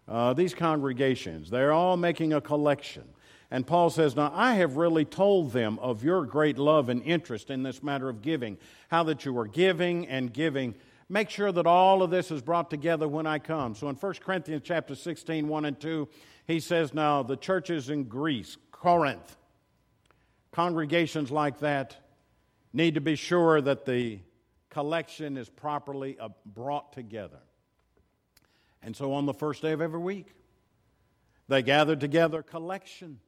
uh, 0.09 0.35
these 0.35 0.55
congregations. 0.55 1.51
They're 1.51 1.73
all 1.73 1.97
making 1.97 2.33
a 2.33 2.41
collection. 2.41 3.05
And 3.51 3.67
Paul 3.67 3.91
says, 3.91 4.17
Now 4.17 4.33
I 4.35 4.55
have 4.55 4.77
really 4.77 5.05
told 5.05 5.53
them 5.53 5.79
of 5.79 6.03
your 6.03 6.25
great 6.25 6.59
love 6.59 6.89
and 6.89 7.03
interest 7.03 7.51
in 7.51 7.63
this 7.63 7.83
matter 7.83 8.09
of 8.09 8.23
giving, 8.23 8.59
how 8.89 9.05
that 9.05 9.25
you 9.25 9.39
are 9.39 9.47
giving 9.47 10.07
and 10.09 10.33
giving. 10.33 10.75
Make 11.09 11.31
sure 11.31 11.53
that 11.53 11.67
all 11.67 12.03
of 12.03 12.11
this 12.11 12.31
is 12.31 12.43
brought 12.43 12.71
together 12.71 13.07
when 13.07 13.27
I 13.27 13.39
come. 13.39 13.75
So 13.75 13.89
in 13.89 13.95
1 13.97 14.15
Corinthians 14.15 14.63
chapter 14.65 14.95
16, 14.95 15.47
1 15.47 15.65
and 15.67 15.79
2, 15.79 16.09
he 16.47 16.61
says, 16.61 16.95
Now 16.95 17.23
the 17.23 17.37
churches 17.37 17.91
in 17.91 18.05
Greece, 18.05 18.57
Corinth, 18.73 19.37
congregations 20.51 21.31
like 21.31 21.61
that 21.61 21.97
need 22.73 22.95
to 22.95 23.01
be 23.01 23.15
sure 23.17 23.61
that 23.61 23.85
the 23.85 24.19
collection 24.71 25.37
is 25.37 25.49
properly 25.49 26.19
uh, 26.19 26.29
brought 26.45 26.93
together. 26.93 27.39
And 28.85 28.95
so 28.95 29.15
on 29.15 29.25
the 29.25 29.33
first 29.33 29.63
day 29.63 29.73
of 29.73 29.81
every 29.81 29.99
week, 29.99 30.35
they 31.49 31.63
gathered 31.63 32.01
together 32.01 32.41
a 32.41 32.43
collection 32.43 33.19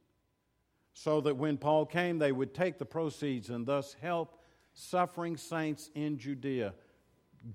so 0.93 1.19
that 1.21 1.35
when 1.35 1.57
Paul 1.57 1.85
came, 1.85 2.19
they 2.19 2.31
would 2.31 2.53
take 2.53 2.77
the 2.77 2.85
proceeds 2.85 3.49
and 3.49 3.65
thus 3.65 3.95
help 3.99 4.39
suffering 4.73 5.35
saints 5.35 5.89
in 5.95 6.19
Judea, 6.19 6.73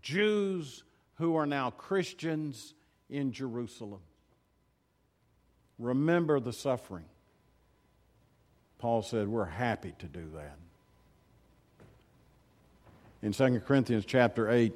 Jews 0.00 0.82
who 1.14 1.37
are 1.37 1.47
now 1.47 1.71
Christians 1.71 2.75
in 3.09 3.32
Jerusalem. 3.32 4.00
Remember 5.78 6.40
the 6.40 6.52
suffering. 6.52 7.04
Paul 8.78 9.02
said, 9.02 9.28
We're 9.28 9.44
happy 9.44 9.94
to 10.00 10.06
do 10.06 10.28
that. 10.35 10.56
In 13.23 13.32
2 13.32 13.61
Corinthians 13.61 14.04
chapter 14.04 14.50
8, 14.50 14.73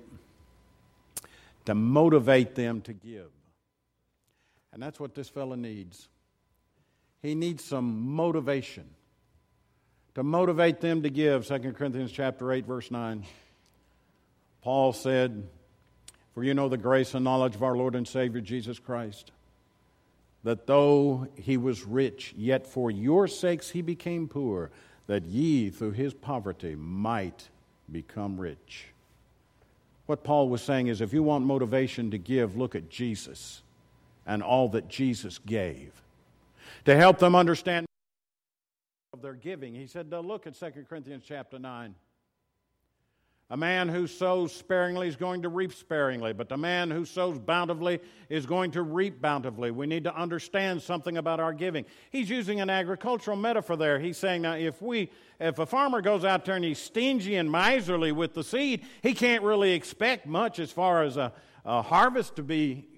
to 1.66 1.74
motivate 1.74 2.54
them 2.54 2.80
to 2.82 2.92
give. 2.92 3.30
And 4.72 4.82
that's 4.82 4.98
what 4.98 5.14
this 5.14 5.28
fellow 5.28 5.56
needs. 5.56 6.08
He 7.22 7.34
needs 7.34 7.64
some 7.64 8.08
motivation 8.10 8.84
to 10.14 10.22
motivate 10.22 10.80
them 10.80 11.02
to 11.02 11.10
give. 11.10 11.46
2 11.46 11.72
Corinthians 11.72 12.10
chapter 12.10 12.50
8 12.50 12.66
verse 12.66 12.90
9. 12.90 13.24
Paul 14.62 14.92
said, 14.92 15.48
"For 16.34 16.42
you 16.42 16.54
know 16.54 16.68
the 16.68 16.76
grace 16.76 17.14
and 17.14 17.24
knowledge 17.24 17.54
of 17.54 17.62
our 17.62 17.76
Lord 17.76 17.94
and 17.94 18.06
Savior 18.06 18.40
Jesus 18.40 18.78
Christ, 18.78 19.32
that 20.42 20.66
though 20.66 21.28
he 21.36 21.56
was 21.56 21.84
rich, 21.84 22.34
yet 22.36 22.66
for 22.66 22.90
your 22.90 23.28
sakes 23.28 23.70
he 23.70 23.82
became 23.82 24.28
poor, 24.28 24.70
that 25.06 25.24
ye 25.24 25.70
through 25.70 25.92
his 25.92 26.14
poverty 26.14 26.74
might 26.74 27.48
become 27.90 28.40
rich." 28.40 28.88
What 30.06 30.22
Paul 30.22 30.48
was 30.48 30.62
saying 30.62 30.86
is 30.86 31.00
if 31.00 31.12
you 31.12 31.22
want 31.22 31.44
motivation 31.44 32.10
to 32.12 32.18
give, 32.18 32.56
look 32.56 32.74
at 32.74 32.88
Jesus 32.88 33.62
and 34.26 34.42
all 34.42 34.68
that 34.70 34.88
Jesus 34.88 35.38
gave. 35.38 35.92
To 36.84 36.96
help 36.96 37.18
them 37.18 37.34
understand 37.34 37.86
of 39.12 39.22
their 39.22 39.34
giving, 39.34 39.74
he 39.74 39.86
said, 39.86 40.10
look 40.10 40.46
at 40.46 40.54
2 40.58 40.84
Corinthians 40.88 41.24
chapter 41.26 41.58
9. 41.58 41.94
A 43.48 43.56
man 43.56 43.88
who 43.88 44.08
sows 44.08 44.52
sparingly 44.52 45.06
is 45.06 45.14
going 45.14 45.42
to 45.42 45.48
reap 45.48 45.72
sparingly, 45.72 46.32
but 46.32 46.48
the 46.48 46.56
man 46.56 46.90
who 46.90 47.04
sows 47.04 47.38
bountifully 47.38 48.00
is 48.28 48.44
going 48.44 48.72
to 48.72 48.82
reap 48.82 49.22
bountifully. 49.22 49.70
We 49.70 49.86
need 49.86 50.02
to 50.02 50.16
understand 50.16 50.82
something 50.82 51.16
about 51.16 51.38
our 51.38 51.52
giving. 51.52 51.84
He's 52.10 52.28
using 52.28 52.60
an 52.60 52.70
agricultural 52.70 53.36
metaphor 53.36 53.76
there. 53.76 54.00
He's 54.00 54.18
saying, 54.18 54.42
now, 54.42 54.54
if 54.54 54.82
we, 54.82 55.10
if 55.38 55.60
a 55.60 55.66
farmer 55.66 56.02
goes 56.02 56.24
out 56.24 56.44
there 56.44 56.56
and 56.56 56.64
he's 56.64 56.80
stingy 56.80 57.36
and 57.36 57.48
miserly 57.48 58.10
with 58.10 58.34
the 58.34 58.42
seed, 58.42 58.84
he 59.00 59.14
can't 59.14 59.44
really 59.44 59.74
expect 59.74 60.26
much 60.26 60.58
as 60.58 60.72
far 60.72 61.04
as 61.04 61.16
a, 61.16 61.32
a 61.64 61.82
harvest 61.82 62.34
to 62.36 62.42
be 62.42 62.88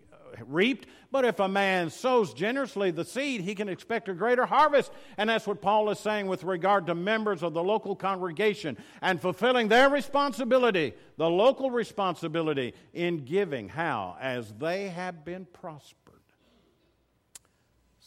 reaped. 0.47 0.87
But 1.11 1.25
if 1.25 1.41
a 1.41 1.49
man 1.49 1.91
sows 1.91 2.35
generously 2.35 2.91
the 2.91 3.05
seed, 3.05 3.41
he 3.41 3.55
can 3.55 3.69
expect 3.69 4.09
a 4.09 4.15
greater 4.15 4.47
harvest. 4.47 4.93
And 5.17 5.31
that's 5.31 5.47
what 5.47 5.63
Paul 5.63 5.91
is 5.91 5.99
saying 5.99 6.27
with 6.27 6.45
regard 6.45 6.87
to 6.87 6.95
members 6.95 7.43
of 7.43 7.55
the 7.55 7.63
local 7.63 7.97
congregation 7.97 8.77
and 9.01 9.21
fulfilling 9.21 9.69
their 9.69 9.89
responsibility, 9.89 10.95
the 11.17 11.31
local 11.31 11.71
responsibility 11.71 12.75
in 12.93 13.25
giving. 13.25 13.69
How? 13.69 14.17
As 14.21 14.53
they 14.59 14.89
have 14.89 15.25
been 15.25 15.47
prospered. 15.47 16.21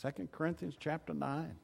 2 0.02 0.28
Corinthians 0.32 0.76
chapter 0.80 1.14
9. 1.14 1.56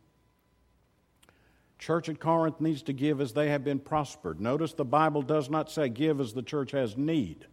Church 1.79 2.09
at 2.09 2.19
Corinth 2.19 2.59
needs 2.59 2.81
to 2.83 2.93
give 2.93 3.21
as 3.21 3.33
they 3.33 3.49
have 3.49 3.63
been 3.63 3.79
prospered. 3.79 4.41
Notice 4.41 4.73
the 4.73 4.85
Bible 4.85 5.21
does 5.21 5.49
not 5.49 5.71
say 5.71 5.89
give 5.89 6.19
as 6.19 6.33
the 6.33 6.41
church 6.41 6.71
has 6.71 6.97
need. 6.97 7.45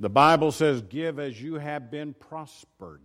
The 0.00 0.10
Bible 0.10 0.52
says, 0.52 0.82
Give 0.82 1.18
as 1.18 1.40
you 1.40 1.54
have 1.54 1.90
been 1.90 2.14
prospered. 2.14 3.00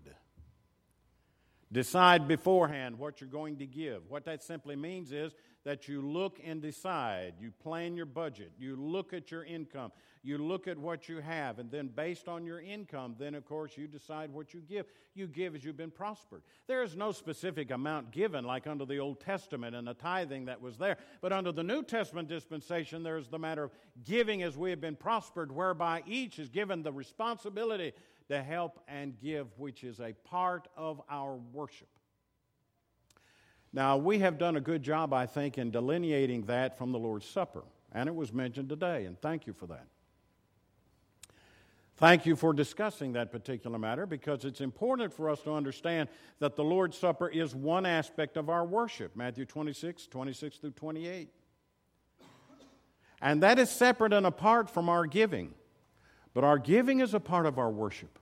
Decide 1.72 2.27
beforehand 2.27 2.98
what 2.98 3.22
you're 3.22 3.29
going 3.29 3.58
to 3.58 3.67
give. 3.67 4.01
What 4.10 4.25
that 4.25 4.43
simply 4.43 4.75
means 4.75 5.12
is 5.12 5.34
that 5.65 5.88
you 5.88 6.01
look 6.01 6.39
and 6.43 6.62
decide. 6.62 7.36
You 7.39 7.51
plan 7.51 7.96
your 7.96 8.08
budget. 8.08 8.51
You 8.58 8.75
look 8.75 9.13
at 9.13 9.29
your 9.29 9.43
income. 9.43 9.91
You 10.21 10.38
look 10.38 10.67
at 10.67 10.77
what 10.77 11.07
you 11.07 11.21
have. 11.21 11.59
And 11.59 11.71
then, 11.71 11.88
based 11.88 12.27
on 12.27 12.45
your 12.45 12.59
income, 12.59 13.15
then, 13.17 13.35
of 13.35 13.45
course, 13.45 13.77
you 13.77 13.88
decide 13.88 14.31
what 14.31 14.53
you 14.53 14.61
give. 14.61 14.85
You 15.15 15.27
give 15.27 15.55
as 15.55 15.63
you've 15.63 15.77
been 15.77 15.91
prospered. 15.91 16.41
There 16.67 16.83
is 16.83 16.95
no 16.95 17.13
specific 17.13 17.71
amount 17.71 18.11
given 18.11 18.43
like 18.43 18.67
under 18.67 18.85
the 18.85 18.97
Old 18.97 19.21
Testament 19.21 19.75
and 19.75 19.88
the 19.88 19.93
tithing 19.93 20.45
that 20.45 20.61
was 20.61 20.77
there. 20.77 20.97
But 21.21 21.31
under 21.31 21.53
the 21.53 21.63
New 21.63 21.83
Testament 21.83 22.27
dispensation, 22.27 23.01
there 23.01 23.17
is 23.17 23.29
the 23.29 23.39
matter 23.39 23.63
of 23.63 23.71
giving 24.03 24.43
as 24.43 24.57
we 24.57 24.71
have 24.71 24.81
been 24.81 24.97
prospered, 24.97 25.53
whereby 25.53 26.03
each 26.05 26.38
is 26.38 26.49
given 26.49 26.83
the 26.83 26.91
responsibility 26.91 27.93
to 28.27 28.43
help 28.43 28.79
and 28.88 29.17
give, 29.21 29.47
which 29.57 29.85
is 29.85 30.01
a 30.01 30.13
part 30.25 30.67
of 30.75 31.01
our 31.09 31.35
worship. 31.53 31.88
Now, 33.71 33.97
we 33.97 34.19
have 34.19 34.38
done 34.38 34.55
a 34.55 34.61
good 34.61 34.83
job, 34.83 35.13
I 35.13 35.27
think, 35.27 35.57
in 35.57 35.71
delineating 35.71 36.45
that 36.45 36.77
from 36.77 36.91
the 36.91 36.99
Lord's 36.99 37.27
Supper, 37.27 37.63
and 37.91 38.09
it 38.09 38.15
was 38.15 38.33
mentioned 38.33 38.67
today, 38.67 39.05
and 39.05 39.19
thank 39.21 39.47
you 39.47 39.53
for 39.53 39.67
that. 39.67 39.85
Thank 42.00 42.25
you 42.25 42.38
for 42.38 42.53
discussing 42.53 43.12
that 43.13 43.29
particular 43.29 43.77
matter 43.77 44.06
because 44.06 44.46
it's 44.46 44.62
important 44.62 45.12
for 45.12 45.29
us 45.29 45.41
to 45.41 45.53
understand 45.53 46.08
that 46.39 46.56
the 46.56 46.63
Lord's 46.63 46.98
Supper 46.98 47.27
is 47.27 47.53
one 47.53 47.86
aspect 47.86 48.38
of 48.38 48.50
our 48.50 48.63
worship. 48.63 49.18
Matthew 49.18 49.44
26, 49.44 50.08
26 50.08 50.58
through 50.60 50.72
28. 50.72 51.27
And 53.22 53.44
that 53.44 53.60
is 53.60 53.70
separate 53.70 54.13
and 54.13 54.25
apart 54.25 54.70
from 54.70 54.88
our 54.88 55.06
giving. 55.06 55.53
But 56.34 56.46
our 56.46 56.58
giving 56.58 57.01
is 57.01 57.13
a 57.13 57.20
part 57.20 57.46
of 57.46 57.60
our 57.60 57.70
worship. 57.70 58.18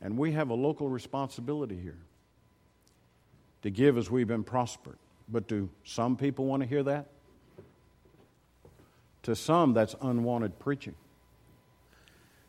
And 0.00 0.16
we 0.16 0.30
have 0.32 0.50
a 0.50 0.54
local 0.54 0.88
responsibility 0.88 1.80
here 1.82 1.98
to 3.62 3.70
give 3.70 3.98
as 3.98 4.08
we've 4.08 4.28
been 4.28 4.44
prospered. 4.44 4.98
But 5.28 5.48
do 5.48 5.68
some 5.82 6.16
people 6.16 6.44
want 6.44 6.62
to 6.62 6.68
hear 6.68 6.84
that? 6.84 7.08
To 9.24 9.34
some, 9.34 9.74
that's 9.74 9.96
unwanted 10.00 10.60
preaching. 10.60 10.94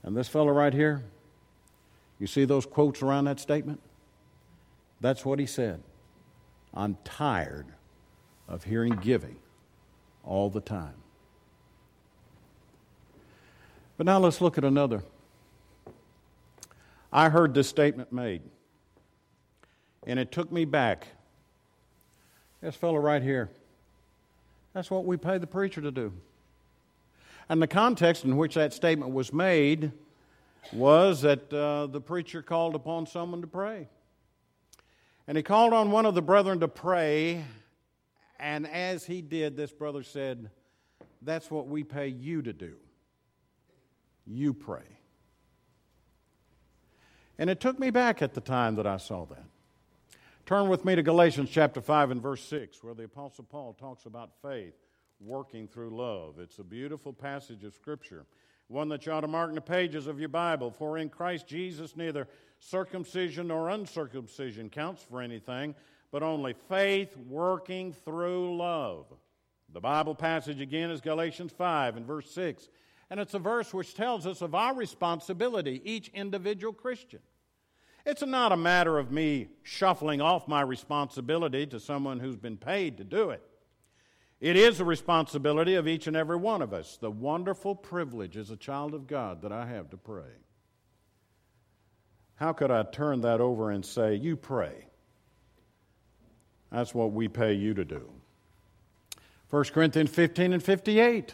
And 0.04 0.16
this 0.16 0.28
fellow 0.28 0.52
right 0.52 0.74
here, 0.74 1.04
you 2.20 2.28
see 2.28 2.46
those 2.46 2.66
quotes 2.66 3.02
around 3.02 3.26
that 3.26 3.40
statement? 3.40 3.82
That's 5.02 5.26
what 5.26 5.40
he 5.40 5.46
said. 5.46 5.82
I'm 6.74 6.98
tired 7.04 7.68
of 8.48 8.64
hearing 8.64 8.96
giving 8.96 9.38
all 10.24 10.50
the 10.50 10.62
time. 10.62 10.94
But 13.98 14.06
now 14.06 14.20
let's 14.20 14.40
look 14.40 14.58
at 14.58 14.64
another. 14.64 15.04
I 17.12 17.30
heard 17.30 17.54
this 17.54 17.68
statement 17.68 18.14
made, 18.14 18.42
and 20.06 20.20
it 20.20 20.32
took 20.32 20.52
me 20.52 20.64
back. 20.64 21.08
This 22.62 22.76
fellow 22.76 22.98
right 22.98 23.22
here. 23.22 23.50
That's 24.74 24.92
what 24.92 25.06
we 25.06 25.18
pay 25.18 25.38
the 25.38 25.48
preacher 25.48 25.82
to 25.82 25.92
do. 25.92 26.14
And 27.50 27.60
the 27.60 27.68
context 27.68 28.24
in 28.26 28.38
which 28.38 28.54
that 28.54 28.74
statement 28.74 29.12
was 29.12 29.34
made 29.34 29.92
was 30.72 31.22
that 31.22 31.52
uh, 31.52 31.88
the 31.88 32.00
preacher 32.00 32.44
called 32.44 32.76
upon 32.76 33.08
someone 33.08 33.42
to 33.42 33.48
pray. 33.48 33.90
And 35.28 35.36
he 35.36 35.42
called 35.42 35.74
on 35.74 35.92
one 35.92 36.06
of 36.06 36.14
the 36.14 36.22
brethren 36.22 36.60
to 36.60 36.68
pray, 36.68 37.44
and 38.40 38.68
as 38.68 39.06
he 39.06 39.22
did, 39.22 39.58
this 39.58 39.72
brother 39.72 40.04
said, 40.04 40.52
That's 41.24 41.50
what 41.50 41.68
we 41.68 41.84
pay 41.84 42.08
you 42.08 42.44
to 42.44 42.54
do. 42.54 42.76
You 44.28 44.54
pray. 44.54 44.98
And 47.40 47.50
it 47.50 47.60
took 47.60 47.80
me 47.80 47.90
back 47.90 48.22
at 48.22 48.34
the 48.34 48.42
time 48.42 48.76
that 48.76 48.86
I 48.86 48.98
saw 48.98 49.26
that. 49.26 49.46
Turn 50.46 50.68
with 50.68 50.84
me 50.84 50.96
to 50.96 51.04
Galatians 51.04 51.50
chapter 51.50 51.82
5 51.82 52.12
and 52.12 52.22
verse 52.22 52.44
6, 52.44 52.84
where 52.84 52.94
the 52.94 53.06
Apostle 53.06 53.46
Paul 53.46 53.74
talks 53.74 54.06
about 54.06 54.32
faith 54.42 54.74
working 55.20 55.68
through 55.68 55.96
love. 55.96 56.40
It's 56.40 56.60
a 56.60 56.64
beautiful 56.64 57.14
passage 57.14 57.64
of 57.64 57.74
Scripture, 57.74 58.26
one 58.68 58.90
that 58.90 59.06
you 59.06 59.12
ought 59.12 59.22
to 59.22 59.28
mark 59.28 59.50
in 59.50 59.56
the 59.56 59.62
pages 59.62 60.08
of 60.08 60.20
your 60.20 60.30
Bible. 60.30 60.72
For 60.72 60.98
in 60.98 61.10
Christ 61.10 61.48
Jesus, 61.48 61.96
neither 61.96 62.28
circumcision 62.60 63.48
nor 63.48 63.70
uncircumcision 63.70 64.70
counts 64.70 65.04
for 65.04 65.22
anything, 65.22 65.76
but 66.12 66.24
only 66.24 66.54
faith 66.68 67.16
working 67.18 67.94
through 67.94 68.56
love. 68.58 69.06
The 69.72 69.82
Bible 69.82 70.16
passage 70.16 70.62
again 70.62 70.90
is 70.90 71.02
Galatians 71.02 71.52
5 71.52 71.98
and 71.98 72.06
verse 72.06 72.32
6. 72.32 72.70
And 73.12 73.20
it's 73.20 73.34
a 73.34 73.40
verse 73.40 73.74
which 73.74 73.96
tells 73.96 74.28
us 74.28 74.42
of 74.42 74.54
our 74.56 74.76
responsibility, 74.76 75.82
each 75.84 76.10
individual 76.10 76.74
Christian. 76.74 77.20
It's 78.06 78.26
not 78.26 78.52
a 78.52 78.58
matter 78.58 78.98
of 78.98 79.12
me 79.12 79.50
shuffling 79.64 80.22
off 80.22 80.48
my 80.48 80.62
responsibility 80.62 81.66
to 81.68 81.80
someone 81.80 82.20
who's 82.20 82.38
been 82.38 82.58
paid 82.58 82.98
to 82.98 83.04
do 83.04 83.32
it. 83.32 83.44
It 84.40 84.56
is 84.56 84.80
a 84.80 84.86
responsibility 84.86 85.76
of 85.76 85.88
each 85.88 86.08
and 86.08 86.16
every 86.16 86.38
one 86.38 86.62
of 86.62 86.74
us, 86.74 86.98
the 86.98 87.12
wonderful 87.12 87.76
privilege 87.76 88.38
as 88.38 88.52
a 88.52 88.56
child 88.56 88.94
of 88.94 89.06
God 89.06 89.42
that 89.42 89.52
I 89.52 89.66
have 89.66 89.90
to 89.90 89.98
pray. 89.98 90.32
How 92.36 92.54
could 92.54 92.72
I 92.72 92.84
turn 92.84 93.22
that 93.22 93.42
over 93.42 93.70
and 93.70 93.86
say, 93.86 94.16
You 94.16 94.38
pray? 94.38 94.86
That's 96.72 96.94
what 96.94 97.12
we 97.12 97.28
pay 97.28 97.54
you 97.54 97.74
to 97.74 97.84
do. 97.84 98.10
1 99.50 99.64
Corinthians 99.66 100.10
15 100.12 100.54
and 100.54 100.64
58. 100.64 101.34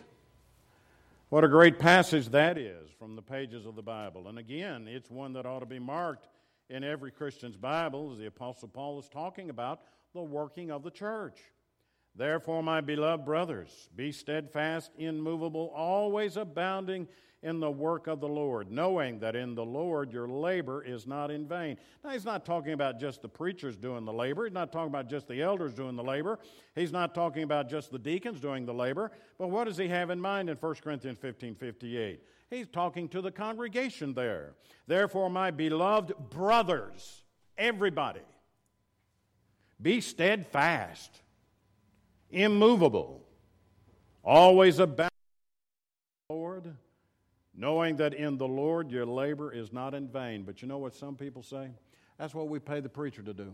What 1.29 1.43
a 1.43 1.47
great 1.47 1.77
passage 1.77 2.29
that 2.29 2.57
is 2.57 2.89
from 2.97 3.15
the 3.15 3.21
pages 3.21 3.65
of 3.65 3.75
the 3.75 3.83
Bible. 3.83 4.29
And 4.29 4.39
again, 4.39 4.87
it's 4.87 5.11
one 5.11 5.33
that 5.33 5.45
ought 5.45 5.59
to 5.59 5.65
be 5.65 5.79
marked 5.79 6.27
in 6.69 6.83
every 6.83 7.11
Christian's 7.11 7.57
Bible 7.57 8.13
as 8.13 8.17
the 8.17 8.27
Apostle 8.27 8.69
Paul 8.69 8.97
is 8.99 9.09
talking 9.09 9.49
about 9.49 9.81
the 10.13 10.21
working 10.21 10.71
of 10.71 10.81
the 10.81 10.91
church. 10.91 11.37
Therefore, 12.17 12.63
my 12.63 12.79
beloved 12.81 13.25
brothers, 13.25 13.89
be 13.95 14.11
steadfast, 14.11 14.91
immovable, 14.97 15.71
always 15.75 16.37
abounding 16.37 17.07
in 17.43 17.59
the 17.59 17.69
work 17.69 18.07
of 18.07 18.21
the 18.21 18.27
Lord, 18.27 18.71
knowing 18.71 19.19
that 19.19 19.35
in 19.35 19.53
the 19.53 19.65
Lord 19.65 20.11
your 20.11 20.27
labor 20.27 20.81
is 20.81 21.05
not 21.05 21.29
in 21.29 21.47
vain. 21.47 21.77
Now, 22.03 22.09
he's 22.11 22.25
not 22.25 22.45
talking 22.45 22.73
about 22.73 22.99
just 22.99 23.21
the 23.21 23.29
preachers 23.29 23.75
doing 23.75 24.05
the 24.05 24.13
labor. 24.13 24.45
He's 24.45 24.53
not 24.53 24.71
talking 24.71 24.87
about 24.87 25.09
just 25.09 25.27
the 25.27 25.41
elders 25.41 25.73
doing 25.73 25.95
the 25.95 26.03
labor. 26.03 26.39
He's 26.73 26.91
not 26.91 27.13
talking 27.13 27.43
about 27.43 27.69
just 27.69 27.91
the 27.91 27.99
deacons 27.99 28.39
doing 28.39 28.65
the 28.65 28.73
labor. 28.73 29.11
But 29.37 29.49
what 29.49 29.65
does 29.65 29.77
he 29.77 29.87
have 29.89 30.09
in 30.09 30.19
mind 30.19 30.49
in 30.49 30.57
1 30.57 30.75
Corinthians 30.75 31.19
15 31.19 31.53
58? 31.53 32.23
He's 32.49 32.67
talking 32.67 33.09
to 33.09 33.21
the 33.21 33.31
congregation 33.31 34.13
there. 34.13 34.55
Therefore, 34.87 35.29
my 35.29 35.51
beloved 35.51 36.13
brothers, 36.31 37.23
everybody, 37.57 38.21
be 39.79 40.01
steadfast 40.01 41.21
immovable, 42.31 43.23
always 44.23 44.79
abounding 44.79 45.09
Lord, 46.29 46.75
knowing 47.55 47.97
that 47.97 48.13
in 48.13 48.37
the 48.37 48.47
Lord 48.47 48.89
your 48.89 49.05
labor 49.05 49.51
is 49.51 49.71
not 49.71 49.93
in 49.93 50.07
vain. 50.07 50.43
But 50.43 50.61
you 50.61 50.67
know 50.67 50.79
what 50.79 50.95
some 50.95 51.15
people 51.15 51.43
say? 51.43 51.69
That's 52.17 52.33
what 52.33 52.47
we 52.47 52.59
pay 52.59 52.79
the 52.79 52.89
preacher 52.89 53.21
to 53.21 53.33
do. 53.33 53.53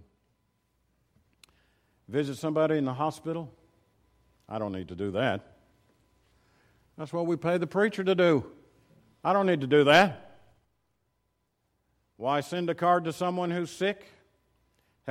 Visit 2.07 2.37
somebody 2.37 2.77
in 2.77 2.85
the 2.85 2.93
hospital? 2.93 3.53
I 4.47 4.59
don't 4.59 4.71
need 4.71 4.87
to 4.89 4.95
do 4.95 5.11
that. 5.11 5.55
That's 6.97 7.11
what 7.11 7.25
we 7.25 7.35
pay 7.35 7.57
the 7.57 7.67
preacher 7.67 8.03
to 8.03 8.15
do. 8.15 8.45
I 9.23 9.33
don't 9.33 9.45
need 9.45 9.61
to 9.61 9.67
do 9.67 9.83
that. 9.85 10.39
Why 12.17 12.41
send 12.41 12.69
a 12.69 12.75
card 12.75 13.05
to 13.05 13.13
someone 13.13 13.51
who's 13.51 13.71
sick? 13.71 14.05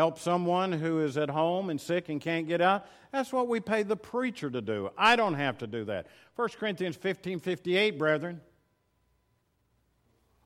Help 0.00 0.18
someone 0.18 0.72
who 0.72 1.00
is 1.00 1.18
at 1.18 1.28
home 1.28 1.68
and 1.68 1.78
sick 1.78 2.08
and 2.08 2.22
can't 2.22 2.48
get 2.48 2.62
out. 2.62 2.86
That's 3.12 3.34
what 3.34 3.48
we 3.48 3.60
pay 3.60 3.82
the 3.82 3.98
preacher 3.98 4.48
to 4.48 4.62
do. 4.62 4.88
I 4.96 5.14
don't 5.14 5.34
have 5.34 5.58
to 5.58 5.66
do 5.66 5.84
that. 5.84 6.06
1 6.36 6.48
Corinthians 6.58 6.96
15 6.96 7.38
58, 7.38 7.98
brethren. 7.98 8.40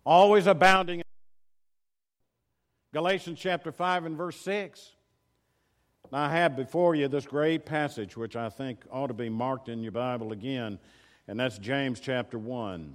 Always 0.04 0.48
abounding. 0.48 1.02
Galatians 2.92 3.38
chapter 3.38 3.70
5 3.70 4.06
and 4.06 4.16
verse 4.16 4.40
6. 4.40 4.90
Now, 6.10 6.24
I 6.24 6.30
have 6.30 6.56
before 6.56 6.96
you 6.96 7.06
this 7.06 7.24
great 7.24 7.64
passage, 7.64 8.16
which 8.16 8.34
I 8.34 8.48
think 8.48 8.80
ought 8.90 9.06
to 9.06 9.14
be 9.14 9.28
marked 9.28 9.68
in 9.68 9.84
your 9.84 9.92
Bible 9.92 10.32
again, 10.32 10.80
and 11.28 11.38
that's 11.38 11.58
James 11.58 12.00
chapter 12.00 12.40
1. 12.40 12.92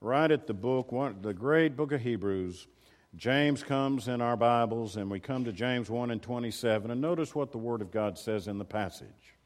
Right 0.00 0.30
at 0.30 0.46
the 0.46 0.54
book, 0.54 0.92
one, 0.92 1.16
the 1.20 1.34
great 1.34 1.76
book 1.76 1.90
of 1.90 2.00
Hebrews. 2.00 2.68
James 3.16 3.62
comes 3.62 4.08
in 4.08 4.20
our 4.20 4.36
Bibles, 4.36 4.96
and 4.96 5.08
we 5.08 5.20
come 5.20 5.44
to 5.44 5.52
James 5.52 5.88
1 5.88 6.10
and 6.10 6.20
27, 6.20 6.90
and 6.90 7.00
notice 7.00 7.32
what 7.32 7.52
the 7.52 7.58
Word 7.58 7.80
of 7.80 7.92
God 7.92 8.18
says 8.18 8.48
in 8.48 8.58
the 8.58 8.64
passage. 8.64 9.36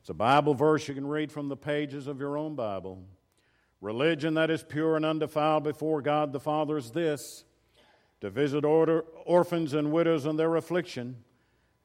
It's 0.00 0.08
a 0.08 0.14
Bible 0.14 0.54
verse 0.54 0.88
you 0.88 0.94
can 0.94 1.06
read 1.06 1.30
from 1.30 1.48
the 1.48 1.56
pages 1.56 2.06
of 2.06 2.18
your 2.18 2.38
own 2.38 2.54
Bible. 2.54 3.04
Religion 3.82 4.32
that 4.34 4.50
is 4.50 4.62
pure 4.62 4.96
and 4.96 5.04
undefiled 5.04 5.64
before 5.64 6.00
God 6.00 6.32
the 6.32 6.40
Father 6.40 6.78
is 6.78 6.92
this 6.92 7.44
to 8.22 8.30
visit 8.30 8.64
order, 8.64 9.04
orphans 9.26 9.74
and 9.74 9.92
widows 9.92 10.24
in 10.24 10.36
their 10.36 10.56
affliction, 10.56 11.16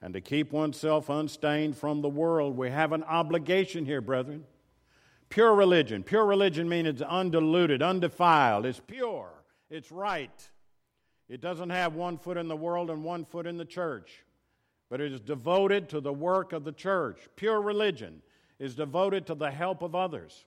and 0.00 0.14
to 0.14 0.22
keep 0.22 0.52
oneself 0.52 1.10
unstained 1.10 1.76
from 1.76 2.00
the 2.00 2.08
world. 2.08 2.56
We 2.56 2.70
have 2.70 2.92
an 2.92 3.02
obligation 3.04 3.84
here, 3.84 4.00
brethren. 4.00 4.44
Pure 5.28 5.54
religion. 5.54 6.02
Pure 6.02 6.24
religion 6.24 6.66
means 6.66 6.88
it's 6.88 7.02
undiluted, 7.02 7.82
undefiled, 7.82 8.64
it's 8.64 8.80
pure, 8.80 9.28
it's 9.68 9.92
right. 9.92 10.50
It 11.30 11.40
doesn't 11.40 11.70
have 11.70 11.94
one 11.94 12.18
foot 12.18 12.36
in 12.36 12.48
the 12.48 12.56
world 12.56 12.90
and 12.90 13.04
one 13.04 13.24
foot 13.24 13.46
in 13.46 13.56
the 13.56 13.64
church, 13.64 14.24
but 14.90 15.00
it 15.00 15.12
is 15.12 15.20
devoted 15.20 15.88
to 15.90 16.00
the 16.00 16.12
work 16.12 16.52
of 16.52 16.64
the 16.64 16.72
church. 16.72 17.20
Pure 17.36 17.62
religion 17.62 18.20
is 18.58 18.74
devoted 18.74 19.26
to 19.28 19.36
the 19.36 19.50
help 19.52 19.80
of 19.82 19.94
others. 19.94 20.44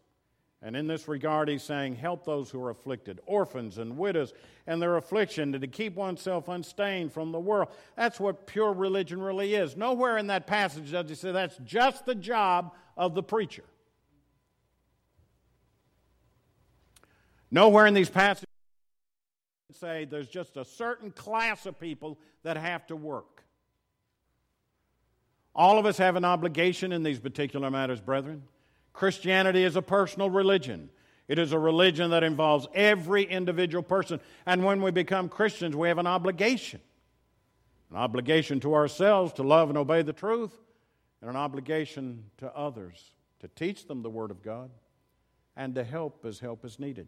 And 0.62 0.76
in 0.76 0.88
this 0.88 1.08
regard, 1.08 1.48
he's 1.48 1.63
saying, 1.63 1.96
help 1.96 2.26
those 2.26 2.50
who 2.50 2.62
are 2.62 2.69
afflicted, 2.69 3.22
orphans 3.26 3.78
and 3.78 3.98
widows, 3.98 4.34
and 4.67 4.82
their 4.82 4.98
affliction, 4.98 5.54
and 5.54 5.62
to 5.62 5.67
keep 5.67 5.96
oneself 5.96 6.50
unstained 6.50 7.13
from 7.13 7.32
the 7.32 7.39
world. 7.39 7.69
That's 7.96 8.19
what 8.19 8.46
pure 8.46 8.74
religion 8.74 9.22
really 9.22 9.56
is. 9.56 9.78
Nowhere 9.78 10.17
in 10.17 10.28
that 10.28 10.48
passage 10.48 10.91
does 10.91 11.08
he 11.08 11.15
say 11.15 11.32
that's 11.32 11.58
just 11.63 12.06
the 12.06 12.15
job 12.15 12.74
of 12.98 13.13
the 13.13 13.24
preacher. 13.24 13.63
Nowhere 17.52 17.88
in 17.88 17.93
these 17.93 18.10
passages 18.10 18.53
say 19.75 20.05
there's 20.05 20.27
just 20.27 20.57
a 20.57 20.65
certain 20.65 21.12
class 21.12 21.65
of 21.65 21.79
people 21.79 22.19
that 22.43 22.57
have 22.57 22.86
to 22.88 22.95
work. 22.95 23.43
All 25.55 25.77
of 25.77 25.86
us 25.86 25.97
have 25.97 26.15
an 26.15 26.25
obligation 26.25 26.91
in 26.91 27.03
these 27.03 27.19
particular 27.19 27.69
matters, 27.69 28.01
brethren. 28.01 28.43
Christianity 28.91 29.63
is 29.63 29.75
a 29.75 29.81
personal 29.81 30.29
religion. 30.29 30.89
It 31.27 31.39
is 31.39 31.51
a 31.51 31.59
religion 31.59 32.12
that 32.12 32.23
involves 32.23 32.67
every 32.73 33.23
individual 33.23 33.83
person. 33.83 34.19
And 34.45 34.65
when 34.65 34.81
we 34.81 34.91
become 34.91 35.29
Christians, 35.29 35.75
we 35.75 35.88
have 35.88 35.97
an 35.97 36.07
obligation 36.07 36.81
an 37.93 37.99
obligation 37.99 38.59
to 38.59 38.73
ourselves 38.73 39.33
to 39.33 39.43
love 39.43 39.69
and 39.69 39.77
obey 39.77 40.01
the 40.01 40.13
truth, 40.13 40.51
and 41.21 41.29
an 41.29 41.36
obligation 41.36 42.23
to 42.39 42.51
others 42.55 43.13
to 43.39 43.47
teach 43.49 43.88
them 43.88 44.01
the 44.01 44.09
Word 44.09 44.31
of 44.31 44.41
God 44.41 44.71
and 45.55 45.75
to 45.75 45.83
help 45.83 46.25
as 46.25 46.39
help 46.39 46.65
is 46.65 46.79
needed. 46.79 47.07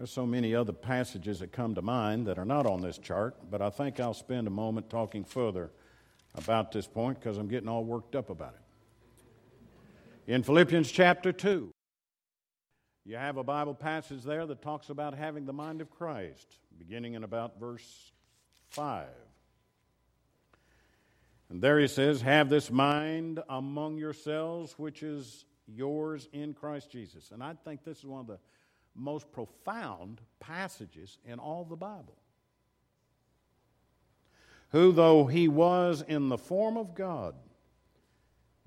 There's 0.00 0.10
so 0.10 0.24
many 0.24 0.54
other 0.54 0.72
passages 0.72 1.40
that 1.40 1.52
come 1.52 1.74
to 1.74 1.82
mind 1.82 2.26
that 2.26 2.38
are 2.38 2.46
not 2.46 2.64
on 2.64 2.80
this 2.80 2.96
chart, 2.96 3.36
but 3.50 3.60
I 3.60 3.68
think 3.68 4.00
I'll 4.00 4.14
spend 4.14 4.46
a 4.46 4.50
moment 4.50 4.88
talking 4.88 5.24
further 5.24 5.70
about 6.36 6.72
this 6.72 6.86
point 6.86 7.20
because 7.20 7.36
I'm 7.36 7.48
getting 7.48 7.68
all 7.68 7.84
worked 7.84 8.16
up 8.16 8.30
about 8.30 8.54
it. 10.26 10.32
In 10.32 10.42
Philippians 10.42 10.90
chapter 10.90 11.34
2, 11.34 11.70
you 13.04 13.16
have 13.16 13.36
a 13.36 13.44
Bible 13.44 13.74
passage 13.74 14.22
there 14.22 14.46
that 14.46 14.62
talks 14.62 14.88
about 14.88 15.12
having 15.12 15.44
the 15.44 15.52
mind 15.52 15.82
of 15.82 15.90
Christ, 15.90 16.46
beginning 16.78 17.12
in 17.12 17.22
about 17.22 17.60
verse 17.60 18.10
5. 18.70 19.04
And 21.50 21.60
there 21.60 21.78
he 21.78 21.88
says, 21.88 22.22
Have 22.22 22.48
this 22.48 22.70
mind 22.70 23.42
among 23.50 23.98
yourselves, 23.98 24.72
which 24.78 25.02
is 25.02 25.44
yours 25.66 26.26
in 26.32 26.54
Christ 26.54 26.90
Jesus. 26.90 27.32
And 27.32 27.42
I 27.42 27.52
think 27.66 27.84
this 27.84 27.98
is 27.98 28.06
one 28.06 28.20
of 28.20 28.26
the 28.26 28.38
most 28.94 29.30
profound 29.32 30.20
passages 30.40 31.18
in 31.24 31.38
all 31.38 31.64
the 31.64 31.76
Bible. 31.76 32.16
Who, 34.70 34.92
though 34.92 35.26
he 35.26 35.48
was 35.48 36.04
in 36.06 36.28
the 36.28 36.38
form 36.38 36.76
of 36.76 36.94
God, 36.94 37.34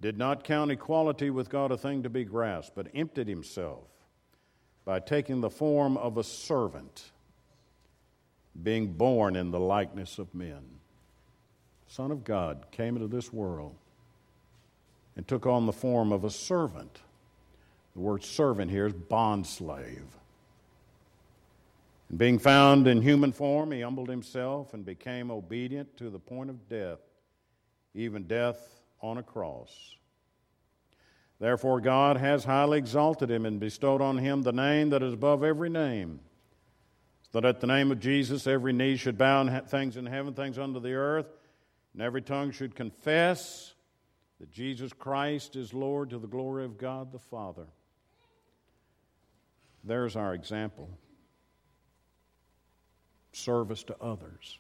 did 0.02 0.18
not 0.18 0.44
count 0.44 0.70
equality 0.70 1.30
with 1.30 1.50
God 1.50 1.72
a 1.72 1.78
thing 1.78 2.04
to 2.04 2.10
be 2.10 2.26
grasped, 2.26 2.76
but 2.76 2.88
emptied 2.94 3.28
himself 3.28 3.88
by 4.84 5.00
taking 5.00 5.40
the 5.40 5.50
form 5.50 5.96
of 5.96 6.18
a 6.18 6.24
servant, 6.24 7.12
being 8.62 8.92
born 8.92 9.38
in 9.38 9.52
the 9.52 9.60
likeness 9.60 10.20
of 10.20 10.36
men. 10.36 10.62
Son 11.88 12.12
of 12.12 12.24
God 12.24 12.66
came 12.72 12.96
into 12.96 13.08
this 13.08 13.32
world 13.32 13.76
and 15.16 15.28
took 15.28 15.46
on 15.46 15.66
the 15.66 15.72
form 15.72 16.12
of 16.12 16.24
a 16.24 16.30
servant. 16.30 17.00
The 17.96 18.02
word 18.02 18.24
servant 18.24 18.72
here 18.72 18.88
is 18.88 18.94
bondslave. 18.94 20.08
And 22.10 22.18
being 22.18 22.40
found 22.40 22.88
in 22.88 23.02
human 23.02 23.32
form, 23.32 23.72
he 23.72 23.82
humbled 23.82 24.10
himself 24.10 24.74
and 24.74 24.86
became 24.86 25.32
obedient 25.32 25.98
to 25.98 26.10
the 26.10 26.20
point 26.20 26.50
of 26.50 26.68
death, 26.68 27.00
even 27.94 28.24
death 28.24 28.58
on 29.02 29.18
a 29.18 29.24
cross. 29.24 29.96
Therefore, 31.40 31.82
God 31.82 32.18
has 32.18 32.46
highly 32.46 32.78
exalted 32.78 33.30
him 33.30 33.46
and 33.46 33.60
bestowed 33.60 34.02
on 34.02 34.18
him 34.18 34.44
the 34.44 34.52
name 34.52 34.92
that 34.92 35.04
is 35.04 35.14
above 35.14 35.44
every 35.44 35.70
name, 35.70 36.20
so 37.32 37.42
that 37.42 37.48
at 37.48 37.60
the 37.60 37.68
name 37.68 37.92
of 37.92 38.00
Jesus 38.00 38.48
every 38.48 38.74
knee 38.74 38.96
should 38.96 39.18
bow, 39.18 39.42
in 39.42 39.62
things 39.66 39.98
in 39.98 40.06
heaven, 40.06 40.34
things 40.34 40.58
under 40.58 40.80
the 40.80 40.94
earth, 40.94 41.28
and 41.94 42.02
every 42.02 42.22
tongue 42.22 42.52
should 42.52 42.76
confess 42.76 43.74
that 44.40 44.52
Jesus 44.52 44.94
Christ 44.94 45.56
is 45.56 45.74
Lord 45.74 46.10
to 46.12 46.18
the 46.18 46.28
glory 46.28 46.66
of 46.66 46.78
God 46.78 47.12
the 47.12 47.20
Father. 47.20 47.66
There's 49.84 50.16
our 50.16 50.34
example 50.34 50.90
service 53.34 53.84
to 53.84 53.96
others. 54.02 54.60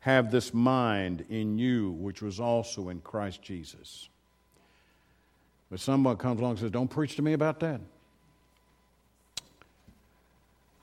Have 0.00 0.30
this 0.30 0.54
mind 0.54 1.24
in 1.28 1.58
you, 1.58 1.90
which 1.92 2.22
was 2.22 2.40
also 2.40 2.88
in 2.88 3.00
Christ 3.00 3.42
Jesus. 3.42 4.08
But 5.70 5.80
someone 5.80 6.16
comes 6.16 6.40
along 6.40 6.52
and 6.52 6.60
says, 6.60 6.70
Don't 6.70 6.88
preach 6.88 7.16
to 7.16 7.22
me 7.22 7.32
about 7.32 7.60
that. 7.60 7.80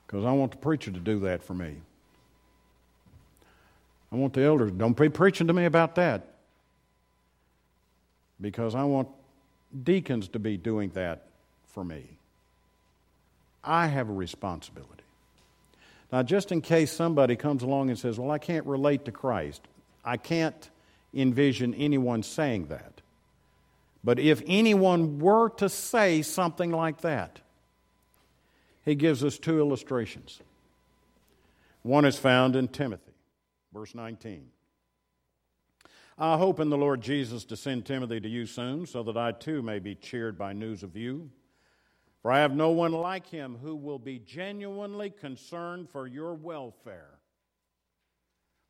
Because 0.05 0.25
I 0.25 0.31
want 0.31 0.51
the 0.51 0.57
preacher 0.57 0.91
to 0.91 0.99
do 0.99 1.19
that 1.21 1.43
for 1.43 1.53
me. 1.53 1.75
I 4.11 4.17
want 4.17 4.33
the 4.33 4.43
elders, 4.43 4.71
don't 4.71 4.95
be 4.95 5.09
preaching 5.09 5.47
to 5.47 5.53
me 5.53 5.65
about 5.65 5.95
that. 5.95 6.35
Because 8.39 8.75
I 8.75 8.83
want 8.83 9.09
deacons 9.83 10.27
to 10.29 10.39
be 10.39 10.57
doing 10.57 10.89
that 10.91 11.27
for 11.65 11.83
me. 11.83 12.17
I 13.65 13.87
have 13.87 14.09
a 14.09 14.13
responsibility. 14.13 15.03
Now, 16.11 16.23
just 16.23 16.51
in 16.51 16.61
case 16.61 16.91
somebody 16.91 17.35
comes 17.35 17.63
along 17.63 17.89
and 17.89 17.99
says, 17.99 18.19
Well, 18.19 18.31
I 18.31 18.37
can't 18.37 18.65
relate 18.65 19.05
to 19.05 19.11
Christ, 19.11 19.61
I 20.03 20.17
can't 20.17 20.69
envision 21.13 21.73
anyone 21.73 22.23
saying 22.23 22.67
that. 22.67 23.01
But 24.03 24.19
if 24.19 24.43
anyone 24.45 25.17
were 25.17 25.49
to 25.57 25.67
say 25.67 26.21
something 26.21 26.71
like 26.71 27.01
that, 27.01 27.39
he 28.83 28.93
gives 28.93 29.23
us 29.23 29.39
two 29.39 29.59
illustrations. 29.59 30.39
One 31.81 32.05
is 32.05 32.17
found 32.17 32.55
in 32.55 32.67
Timothy, 32.67 33.13
verse 33.73 33.95
19. 33.95 34.47
I 36.17 36.37
hope 36.37 36.59
in 36.59 36.69
the 36.69 36.77
Lord 36.77 37.01
Jesus 37.01 37.43
to 37.45 37.57
send 37.57 37.85
Timothy 37.85 38.19
to 38.19 38.29
you 38.29 38.45
soon, 38.45 38.85
so 38.85 39.03
that 39.03 39.17
I 39.17 39.31
too 39.31 39.61
may 39.61 39.79
be 39.79 39.95
cheered 39.95 40.37
by 40.37 40.53
news 40.53 40.83
of 40.83 40.95
you. 40.95 41.29
For 42.25 42.31
I 42.31 42.39
have 42.39 42.55
no 42.55 42.71
one 42.71 42.91
like 42.91 43.27
him 43.27 43.55
who 43.61 43.75
will 43.75 43.99
be 43.99 44.17
genuinely 44.17 45.11
concerned 45.11 45.91
for 45.91 46.07
your 46.07 46.33
welfare. 46.33 47.19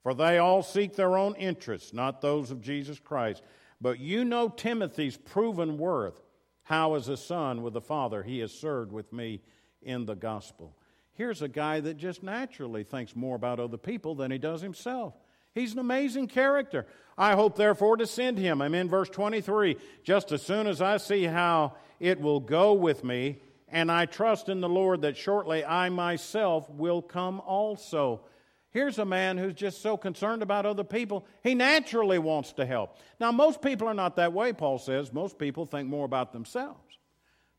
For 0.04 0.14
they 0.14 0.40
all 0.40 0.62
seek 0.62 0.98
their 0.98 1.18
own 1.18 1.36
interests, 1.36 1.94
not 1.94 2.20
those 2.20 2.52
of 2.52 2.60
Jesus 2.60 3.00
Christ. 3.00 3.42
But 3.80 4.02
you 4.02 4.26
know 4.26 4.50
Timothy's 4.50 5.16
proven 5.16 5.78
worth, 5.78 6.22
how 6.64 6.96
as 6.96 7.08
a 7.08 7.16
son 7.16 7.62
with 7.62 7.72
the 7.72 7.80
Father 7.80 8.24
he 8.24 8.40
has 8.40 8.52
served 8.52 8.92
with 8.92 9.14
me 9.14 9.42
in 9.82 10.06
the 10.06 10.16
gospel. 10.16 10.76
Here's 11.14 11.42
a 11.42 11.48
guy 11.48 11.80
that 11.80 11.96
just 11.96 12.24
naturally 12.24 12.84
thinks 12.84 13.16
more 13.16 13.38
about 13.38 13.62
other 13.62 13.78
people 13.78 14.16
than 14.16 14.32
he 14.32 14.38
does 14.38 14.62
himself. 14.62 15.14
He's 15.54 15.72
an 15.72 15.80
amazing 15.80 16.28
character. 16.28 16.86
I 17.18 17.36
hope, 17.36 17.56
therefore, 17.56 17.96
to 17.96 18.06
send 18.06 18.38
him. 18.38 18.62
I'm 18.62 18.76
in 18.76 18.90
verse 18.90 19.08
23. 19.08 19.78
Just 20.04 20.34
as 20.34 20.42
soon 20.42 20.68
as 20.68 20.82
I 20.82 20.98
see 20.98 21.24
how 21.24 21.76
it 22.02 22.20
will 22.20 22.42
go 22.42 22.74
with 22.74 23.06
me, 23.06 23.40
and 23.68 23.92
I 23.92 24.06
trust 24.06 24.50
in 24.50 24.62
the 24.62 24.70
Lord 24.70 25.02
that 25.02 25.18
shortly 25.18 25.66
I 25.66 25.90
myself 25.90 26.70
will 26.70 27.02
come 27.02 27.40
also. 27.40 28.22
Here's 28.70 29.00
a 29.00 29.06
man 29.06 29.38
who's 29.38 29.54
just 29.54 29.82
so 29.82 29.98
concerned 29.98 30.44
about 30.44 30.66
other 30.66 30.84
people, 30.84 31.26
he 31.42 31.56
naturally 31.56 32.20
wants 32.20 32.54
to 32.54 32.66
help. 32.66 32.98
Now, 33.20 33.32
most 33.32 33.62
people 33.62 33.88
are 33.88 33.94
not 33.94 34.18
that 34.18 34.34
way, 34.34 34.54
Paul 34.54 34.78
says. 34.78 35.14
Most 35.14 35.38
people 35.38 35.66
think 35.66 35.88
more 35.88 36.06
about 36.06 36.34
themselves. 36.34 37.00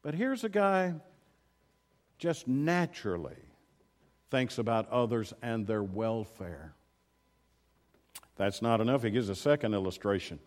But 0.02 0.14
here's 0.14 0.44
a 0.44 0.48
guy 0.48 0.94
just 2.18 2.46
naturally 2.46 3.36
thinks 4.30 4.58
about 4.58 4.90
others 4.90 5.32
and 5.42 5.66
their 5.66 5.82
welfare. 5.82 6.74
That's 8.36 8.60
not 8.60 8.80
enough. 8.80 9.02
He 9.02 9.10
gives 9.10 9.28
a 9.28 9.34
second 9.34 9.74
illustration. 9.74 10.38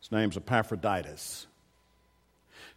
His 0.00 0.10
name's 0.10 0.36
Epaphroditus. 0.36 1.46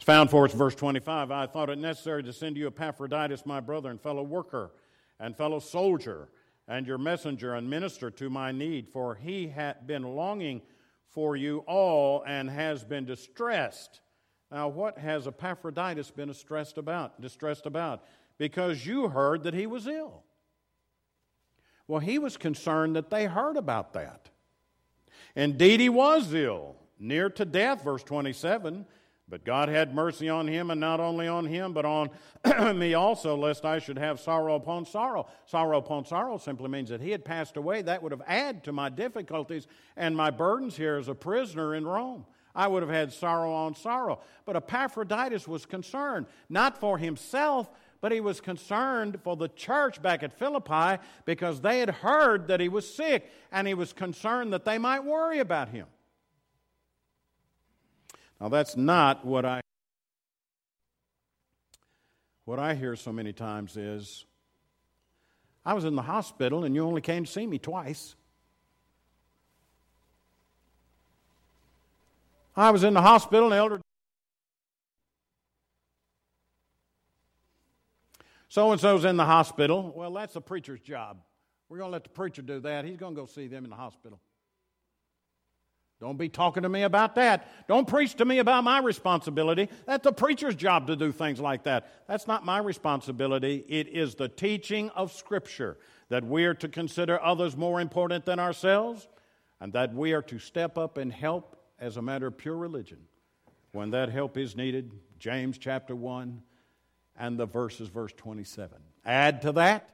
It's 0.04 0.06
found 0.06 0.30
for 0.30 0.44
us, 0.44 0.52
verse 0.52 0.76
25. 0.76 1.32
I 1.32 1.46
thought 1.46 1.70
it 1.70 1.78
necessary 1.78 2.24
to 2.24 2.34
send 2.34 2.58
you 2.58 2.68
Epaphroditus, 2.68 3.46
my 3.46 3.62
brother 3.62 3.90
and 3.90 4.02
fellow 4.02 4.22
worker 4.22 4.72
and 5.18 5.34
fellow 5.34 5.60
soldier, 5.60 6.28
and 6.68 6.86
your 6.86 6.98
messenger 6.98 7.56
and 7.56 7.70
minister 7.70 8.12
to 8.12 8.30
my 8.30 8.52
need, 8.52 8.90
for 8.90 9.16
he 9.16 9.48
had 9.48 9.88
been 9.88 10.04
longing 10.04 10.62
for 11.08 11.38
you 11.38 11.60
all 11.68 12.22
and 12.28 12.50
has 12.50 12.84
been 12.84 13.06
distressed. 13.06 14.02
Now, 14.52 14.68
what 14.68 14.98
has 14.98 15.26
Epaphroditus 15.26 16.12
been 16.12 16.28
distressed 16.28 16.78
about? 16.78 17.22
Distressed 17.22 17.66
about? 17.66 18.04
Because 18.38 18.86
you 18.86 19.08
heard 19.08 19.44
that 19.44 19.54
he 19.54 19.68
was 19.68 19.88
ill. 19.88 20.26
Well, 21.88 22.02
he 22.02 22.20
was 22.20 22.36
concerned 22.36 22.98
that 22.98 23.10
they 23.10 23.24
heard 23.24 23.56
about 23.56 23.94
that. 23.94 24.32
Indeed, 25.34 25.80
he 25.80 25.88
was 25.88 26.34
ill, 26.34 26.76
near 27.00 27.30
to 27.30 27.46
death, 27.46 27.86
verse 27.86 28.04
27. 28.04 28.86
But 29.30 29.46
God 29.46 29.70
had 29.70 29.96
mercy 29.96 30.28
on 30.30 30.48
him, 30.48 30.70
and 30.70 30.82
not 30.82 31.00
only 31.00 31.28
on 31.28 31.46
him, 31.46 31.74
but 31.74 31.86
on 31.86 32.10
me 32.78 32.94
also, 32.94 33.36
lest 33.36 33.64
I 33.66 33.80
should 33.80 33.98
have 33.98 34.20
sorrow 34.20 34.56
upon 34.56 34.86
sorrow. 34.86 35.28
Sorrow 35.46 35.78
upon 35.78 36.06
sorrow 36.06 36.38
simply 36.38 36.68
means 36.68 36.90
that 36.90 37.02
he 37.02 37.12
had 37.12 37.24
passed 37.24 37.56
away. 37.56 37.82
That 37.82 38.04
would 38.04 38.12
have 38.12 38.22
added 38.28 38.64
to 38.66 38.74
my 38.74 38.90
difficulties 38.90 39.66
and 39.96 40.16
my 40.16 40.30
burdens 40.30 40.76
here 40.76 40.98
as 40.98 41.08
a 41.08 41.16
prisoner 41.16 41.74
in 41.74 41.88
Rome. 41.88 42.26
I 42.54 42.68
would 42.68 42.84
have 42.84 42.92
had 42.92 43.12
sorrow 43.14 43.52
on 43.52 43.76
sorrow. 43.76 44.20
But 44.46 44.56
Epaphroditus 44.58 45.48
was 45.48 45.66
concerned, 45.66 46.28
not 46.50 46.78
for 46.78 46.98
himself, 46.98 47.70
but 48.02 48.12
he 48.12 48.20
was 48.20 48.42
concerned 48.42 49.20
for 49.24 49.36
the 49.38 49.48
church 49.48 50.02
back 50.02 50.24
at 50.24 50.38
Philippi 50.38 51.02
because 51.26 51.62
they 51.62 51.80
had 51.80 51.90
heard 51.90 52.48
that 52.50 52.60
he 52.60 52.70
was 52.70 52.94
sick, 52.94 53.32
and 53.52 53.68
he 53.68 53.74
was 53.74 53.94
concerned 53.94 54.52
that 54.52 54.66
they 54.66 54.78
might 54.78 55.04
worry 55.04 55.40
about 55.40 55.70
him. 55.70 55.88
Now, 58.44 58.50
that's 58.50 58.76
not 58.76 59.24
what 59.24 59.46
I. 59.46 59.62
What 62.44 62.60
I 62.60 62.76
hear 62.76 62.98
so 62.98 63.14
many 63.14 63.32
times 63.32 63.78
is, 63.78 64.26
I 65.66 65.74
was 65.74 65.86
in 65.86 65.96
the 65.96 66.02
hospital 66.02 66.66
and 66.66 66.76
you 66.76 66.84
only 66.84 67.00
came 67.00 67.24
to 67.24 67.32
see 67.32 67.48
me 67.48 67.58
twice. 67.58 68.16
I 72.54 72.72
was 72.72 72.84
in 72.84 72.94
the 72.94 73.02
hospital 73.02 73.46
and 73.46 73.54
elder. 73.54 73.80
So 78.50 78.74
and 78.74 78.82
so's 78.82 79.06
in 79.06 79.16
the 79.16 79.24
hospital. 79.24 79.94
Well, 79.96 80.12
that's 80.12 80.34
the 80.34 80.42
preacher's 80.42 80.82
job. 80.82 81.22
We're 81.70 81.78
going 81.78 81.88
to 81.88 81.94
let 81.94 82.04
the 82.04 82.10
preacher 82.10 82.42
do 82.42 82.60
that. 82.60 82.84
He's 82.84 82.98
going 82.98 83.16
to 83.16 83.22
go 83.22 83.26
see 83.26 83.48
them 83.48 83.64
in 83.64 83.70
the 83.70 83.78
hospital. 83.78 84.20
Don't 86.04 86.18
be 86.18 86.28
talking 86.28 86.64
to 86.64 86.70
me 86.70 86.84
about 86.84 87.16
that. 87.16 87.48
Don't 87.70 87.88
preach 87.88 88.16
to 88.16 88.26
me 88.26 88.40
about 88.40 88.66
my 88.66 88.80
responsibility. 88.80 89.70
That's 89.86 90.06
a 90.06 90.12
preacher's 90.12 90.54
job 90.54 90.88
to 90.88 90.98
do 90.98 91.14
things 91.14 91.40
like 91.40 91.64
that. 91.64 91.90
That's 92.10 92.28
not 92.28 92.44
my 92.44 92.58
responsibility. 92.58 93.64
It 93.70 93.88
is 93.88 94.16
the 94.16 94.28
teaching 94.28 94.90
of 94.90 95.14
Scripture 95.14 95.78
that 96.10 96.26
we 96.26 96.44
are 96.44 96.56
to 96.56 96.68
consider 96.68 97.24
others 97.24 97.56
more 97.56 97.80
important 97.80 98.26
than 98.26 98.38
ourselves 98.38 99.08
and 99.62 99.72
that 99.72 99.94
we 99.94 100.12
are 100.12 100.22
to 100.24 100.40
step 100.40 100.78
up 100.78 100.98
and 100.98 101.10
help 101.10 101.56
as 101.80 101.96
a 101.96 102.02
matter 102.02 102.28
of 102.28 102.38
pure 102.38 102.58
religion 102.58 103.00
when 103.72 103.92
that 103.92 104.10
help 104.10 104.38
is 104.38 104.58
needed. 104.58 104.92
James 105.20 105.58
chapter 105.58 105.96
1 105.96 106.42
and 107.18 107.40
the 107.40 107.46
verses, 107.46 107.88
verse 107.88 108.12
27. 108.12 108.78
Add 109.06 109.42
to 109.44 109.54
that 109.54 109.90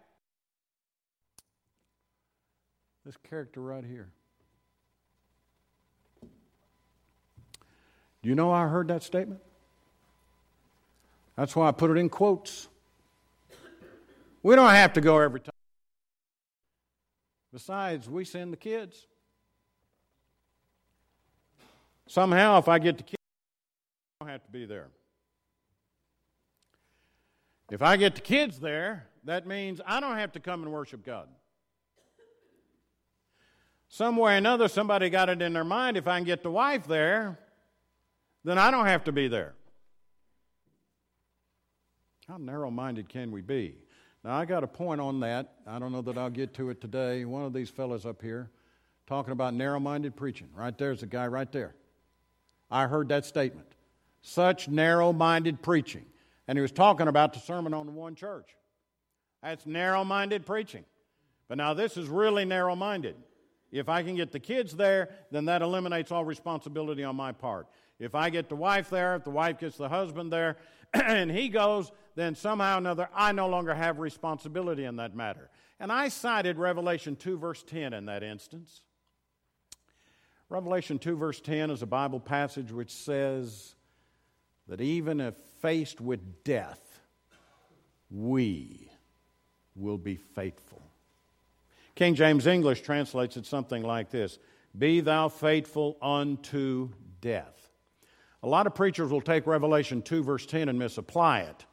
this 3.06 3.17
character 3.30 3.62
right 3.62 3.86
here. 3.86 4.10
Do 8.21 8.29
you 8.29 8.36
know 8.36 8.51
I 8.51 8.67
heard 8.67 8.89
that 8.89 9.03
statement? 9.03 9.41
That's 11.36 11.55
why 11.55 11.69
I 11.69 11.71
put 11.71 11.89
it 11.91 11.97
in 11.97 12.10
quotes. 12.10 12.67
We 14.43 14.55
don't 14.55 14.69
have 14.69 14.93
to 14.93 15.01
go 15.01 15.19
every 15.19 15.39
time. 15.39 15.53
Besides, 17.53 18.10
we 18.10 18.25
send 18.25 18.53
the 18.53 18.58
kids. 18.58 19.08
Somehow, 22.08 22.58
if 22.60 22.67
I 22.67 22.79
get 22.79 22.97
the 22.97 23.03
kids, 23.03 23.15
I 24.19 24.25
don't 24.25 24.32
have 24.32 24.43
to 24.43 24.51
be 24.51 24.65
there. 24.65 24.88
If 27.71 27.82
I 27.82 27.97
get 27.97 28.15
the 28.15 28.21
kids 28.21 28.60
there, 28.60 29.08
that 29.25 29.47
means 29.47 29.79
I 29.86 29.99
don't 29.99 30.17
have 30.17 30.32
to 30.34 30.39
come 30.39 30.63
and 30.63 30.71
worship 30.71 31.05
God. 31.05 31.27
Some 33.88 34.17
way 34.17 34.34
or 34.34 34.38
another, 34.38 34.67
somebody 34.67 35.10
got 35.10 35.29
it 35.29 35.41
in 35.41 35.53
their 35.53 35.63
mind 35.63 35.97
if 35.97 36.08
I 36.08 36.17
can 36.17 36.25
get 36.25 36.43
the 36.43 36.51
wife 36.51 36.86
there, 36.88 37.39
then 38.43 38.58
I 38.58 38.71
don't 38.71 38.86
have 38.86 39.04
to 39.06 39.12
be 39.12 39.28
there. 39.28 39.54
How 42.28 42.38
narrow 42.38 42.69
minded 42.69 43.10
can 43.10 43.32
we 43.32 43.41
be? 43.41 43.75
Now, 44.23 44.36
I 44.36 44.45
got 44.45 44.63
a 44.63 44.67
point 44.67 45.02
on 45.02 45.21
that. 45.21 45.54
I 45.65 45.80
don't 45.80 45.91
know 45.91 46.02
that 46.02 46.17
I'll 46.17 46.30
get 46.30 46.54
to 46.56 46.69
it 46.69 46.82
today. 46.82 47.25
One 47.25 47.43
of 47.43 47.54
these 47.54 47.69
fellows 47.69 48.06
up 48.06 48.21
here 48.21 48.49
talking 49.08 49.32
about 49.32 49.54
narrow 49.56 49.80
minded 49.80 50.15
preaching. 50.15 50.47
Right 50.54 50.78
there's 50.78 51.02
a 51.02 51.08
guy 51.08 51.28
right 51.28 51.52
there. 51.52 51.73
I 52.69 52.86
heard 52.86 53.10
that 53.10 53.25
statement. 53.25 53.67
Such 54.21 54.67
narrow 54.67 55.12
minded 55.12 55.62
preaching. 55.62 56.06
And 56.47 56.58
he 56.58 56.62
was 56.62 56.71
talking 56.71 57.08
about 57.08 57.34
the 57.34 57.39
Sermon 57.39 57.73
on 57.73 57.86
the 57.88 57.91
One 57.91 58.15
Church. 58.15 58.56
That's 59.41 59.65
narrow 59.65 60.04
minded 60.04 60.45
preaching. 60.45 60.84
But 61.47 61.58
now 61.58 61.73
this 61.73 61.97
is 61.97 62.08
really 62.08 62.45
narrow 62.45 62.75
minded. 62.75 63.15
If 63.71 63.89
I 63.89 64.04
can 64.04 64.15
get 64.15 64.32
the 64.32 64.39
kids 64.39 64.75
there, 64.75 65.10
then 65.32 65.45
that 65.45 65.62
eliminates 65.62 66.12
all 66.12 66.25
responsibility 66.25 67.04
on 67.04 67.15
my 67.15 67.32
part. 67.32 67.67
If 67.99 68.15
I 68.15 68.29
get 68.29 68.49
the 68.49 68.55
wife 68.55 68.89
there, 68.89 69.15
if 69.15 69.23
the 69.23 69.29
wife 69.29 69.59
gets 69.59 69.77
the 69.77 69.89
husband 69.89 70.31
there, 70.31 70.57
and 70.93 71.29
he 71.29 71.49
goes, 71.49 71.91
then 72.15 72.35
somehow 72.35 72.75
or 72.75 72.77
another 72.79 73.09
I 73.13 73.31
no 73.31 73.47
longer 73.47 73.73
have 73.73 73.99
responsibility 73.99 74.85
in 74.85 74.97
that 74.97 75.15
matter. 75.15 75.49
And 75.79 75.91
I 75.91 76.09
cited 76.09 76.57
Revelation 76.57 77.15
2, 77.15 77.38
verse 77.38 77.63
10 77.63 77.93
in 77.93 78.05
that 78.05 78.23
instance. 78.23 78.81
Revelation 80.49 80.97
2, 80.97 81.15
verse 81.15 81.39
10 81.41 81.69
is 81.69 81.81
a 81.81 81.88
Bible 81.88 82.19
passage 82.19 82.71
which 82.71 82.91
says 82.91 83.75
that 84.67 84.81
even 84.81 85.21
if 85.21 85.35
faced 85.62 86.01
with 86.01 86.43
death, 86.43 87.01
we 88.09 88.89
will 89.75 89.97
be 89.97 90.15
faithful. 90.15 90.81
King 91.95 92.15
James 92.15 92.47
English 92.47 92.81
translates 92.81 93.38
it 93.38 93.45
something 93.45 93.83
like 93.83 94.09
this 94.09 94.39
Be 94.77 95.01
thou 95.01 95.27
faithful 95.27 95.97
unto 96.01 96.89
death. 97.21 97.59
A 98.41 98.47
lot 98.47 98.67
of 98.67 98.75
preachers 98.75 99.12
will 99.12 99.21
take 99.21 99.47
Revelation 99.47 100.02
2, 100.02 100.23
verse 100.23 100.45
10, 100.45 100.69
and 100.69 100.80
misapply 100.80 101.41
it. 101.41 101.65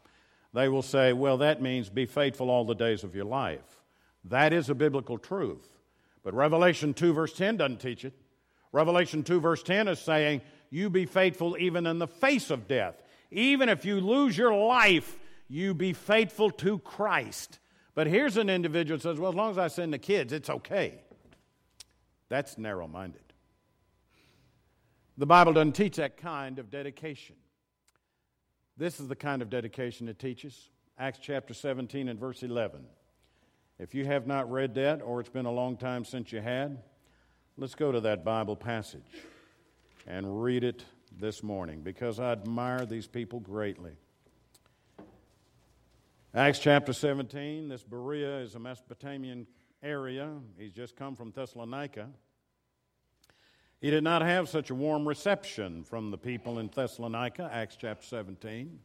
They 0.53 0.69
will 0.69 0.83
say, 0.83 1.13
well, 1.13 1.39
that 1.39 1.63
means 1.63 1.89
be 1.89 2.07
faithful 2.07 2.51
all 2.51 2.65
the 2.65 2.75
days 2.75 3.05
of 3.05 3.15
your 3.15 3.25
life. 3.25 3.83
That 4.25 4.53
is 4.53 4.69
a 4.69 4.75
biblical 4.75 5.19
truth. 5.19 5.69
But 6.25 6.35
Revelation 6.35 6.95
2, 6.95 7.13
verse 7.13 7.33
10 7.33 7.59
doesn't 7.59 7.81
teach 7.81 8.05
it. 8.05 8.15
Revelation 8.73 9.23
2, 9.23 9.41
verse 9.41 9.63
10 9.63 9.87
is 9.89 9.99
saying, 10.01 10.41
you 10.71 10.91
be 10.91 11.07
faithful 11.07 11.57
even 11.59 11.87
in 11.87 11.99
the 11.99 12.09
face 12.09 12.51
of 12.51 12.67
death. 12.67 13.01
Even 13.31 13.69
if 13.69 13.85
you 13.85 14.01
lose 14.01 14.37
your 14.37 14.55
life, 14.55 15.19
you 15.49 15.75
be 15.75 15.93
faithful 15.93 16.51
to 16.51 16.79
Christ. 16.81 17.59
But 17.95 18.07
here's 18.07 18.37
an 18.37 18.51
individual 18.51 18.99
says, 19.01 19.19
well, 19.19 19.31
as 19.31 19.37
long 19.37 19.51
as 19.53 19.59
I 19.59 19.69
send 19.69 19.93
the 19.93 19.99
kids, 19.99 20.33
it's 20.33 20.51
okay. 20.51 21.01
That's 22.29 22.59
narrow 22.59 22.89
minded. 22.89 23.26
The 25.19 25.27
Bible 25.27 25.55
doesn't 25.55 25.73
teach 25.73 25.97
that 25.97 26.19
kind 26.19 26.59
of 26.59 26.71
dedication. 26.71 27.37
This 28.77 29.01
is 29.01 29.09
the 29.09 29.17
kind 29.17 29.41
of 29.41 29.49
dedication 29.49 30.09
it 30.09 30.19
teaches. 30.19 30.69
Acts 30.99 31.19
chapter 31.23 31.55
17 31.55 32.09
and 32.09 32.21
verse 32.21 32.43
11. 32.43 32.85
If 33.79 33.95
you 33.95 34.05
have 34.05 34.27
not 34.27 34.51
read 34.51 34.75
that, 34.75 35.01
or 35.01 35.21
it's 35.21 35.31
been 35.31 35.47
a 35.47 35.53
long 35.53 35.79
time 35.79 36.05
since 36.05 36.33
you 36.33 36.41
had, 36.41 36.83
let's 37.57 37.75
go 37.75 37.93
to 37.93 38.01
that 38.01 38.25
Bible 38.25 38.57
passage 38.57 39.23
and 40.07 40.43
read 40.43 40.65
it 40.65 40.85
this 41.19 41.43
morning 41.43 41.81
because 41.81 42.21
I 42.21 42.33
admire 42.33 42.85
these 42.85 43.07
people 43.07 43.41
greatly. 43.41 43.93
Acts 46.35 46.59
chapter 46.59 46.93
17, 46.93 47.69
this 47.69 47.83
Berea 47.83 48.41
is 48.41 48.55
a 48.55 48.59
Mesopotamian 48.59 49.47
area. 49.83 50.31
He's 50.59 50.73
just 50.73 50.95
come 50.95 51.17
from 51.17 51.31
Thessalonica. 51.31 52.09
He 53.81 53.91
did 53.91 54.03
not 54.03 54.23
have 54.23 54.49
such 54.49 54.71
a 54.71 54.75
warm 54.75 55.07
reception 55.07 55.85
from 55.85 56.11
the 56.11 56.19
people 56.19 56.59
in 56.59 56.71
Thessalonica, 56.75 57.51
Acts 57.53 57.77
chapter 57.79 58.07
17. 58.07 58.79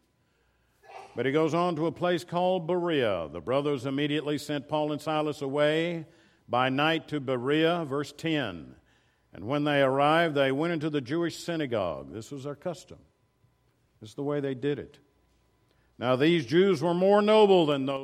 But 1.15 1.25
he 1.25 1.32
goes 1.32 1.54
on 1.54 1.75
to 1.77 1.88
a 1.88 1.91
place 1.91 2.23
called 2.23 2.67
Berea. 2.67 3.30
The 3.32 3.41
brothers 3.41 3.86
immediately 3.86 4.38
sent 4.38 4.67
Paul 4.67 4.91
and 4.91 5.01
Silas 5.01 5.41
away 5.41 6.06
by 6.47 6.69
night 6.69 7.08
to 7.10 7.19
Berea, 7.19 7.86
verse 7.86 8.13
10. 8.15 8.75
And 9.34 9.47
when 9.47 9.63
they 9.63 9.82
arrived, 9.82 10.36
they 10.36 10.51
went 10.51 10.73
into 10.73 10.89
the 10.89 11.01
Jewish 11.01 11.38
synagogue. 11.38 12.12
This 12.12 12.32
was 12.32 12.43
their 12.43 12.56
custom, 12.56 12.99
this 14.01 14.10
is 14.10 14.15
the 14.15 14.23
way 14.23 14.41
they 14.41 14.56
did 14.56 14.77
it. 14.77 14.99
Now, 15.97 16.15
these 16.15 16.45
Jews 16.45 16.82
were 16.82 16.95
more 16.95 17.21
noble 17.21 17.65
than 17.65 17.86
those. 17.86 18.04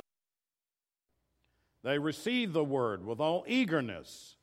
They 1.82 1.98
received 1.98 2.52
the 2.52 2.64
word 2.64 3.04
with 3.04 3.20
all 3.20 3.44
eagerness 3.46 4.36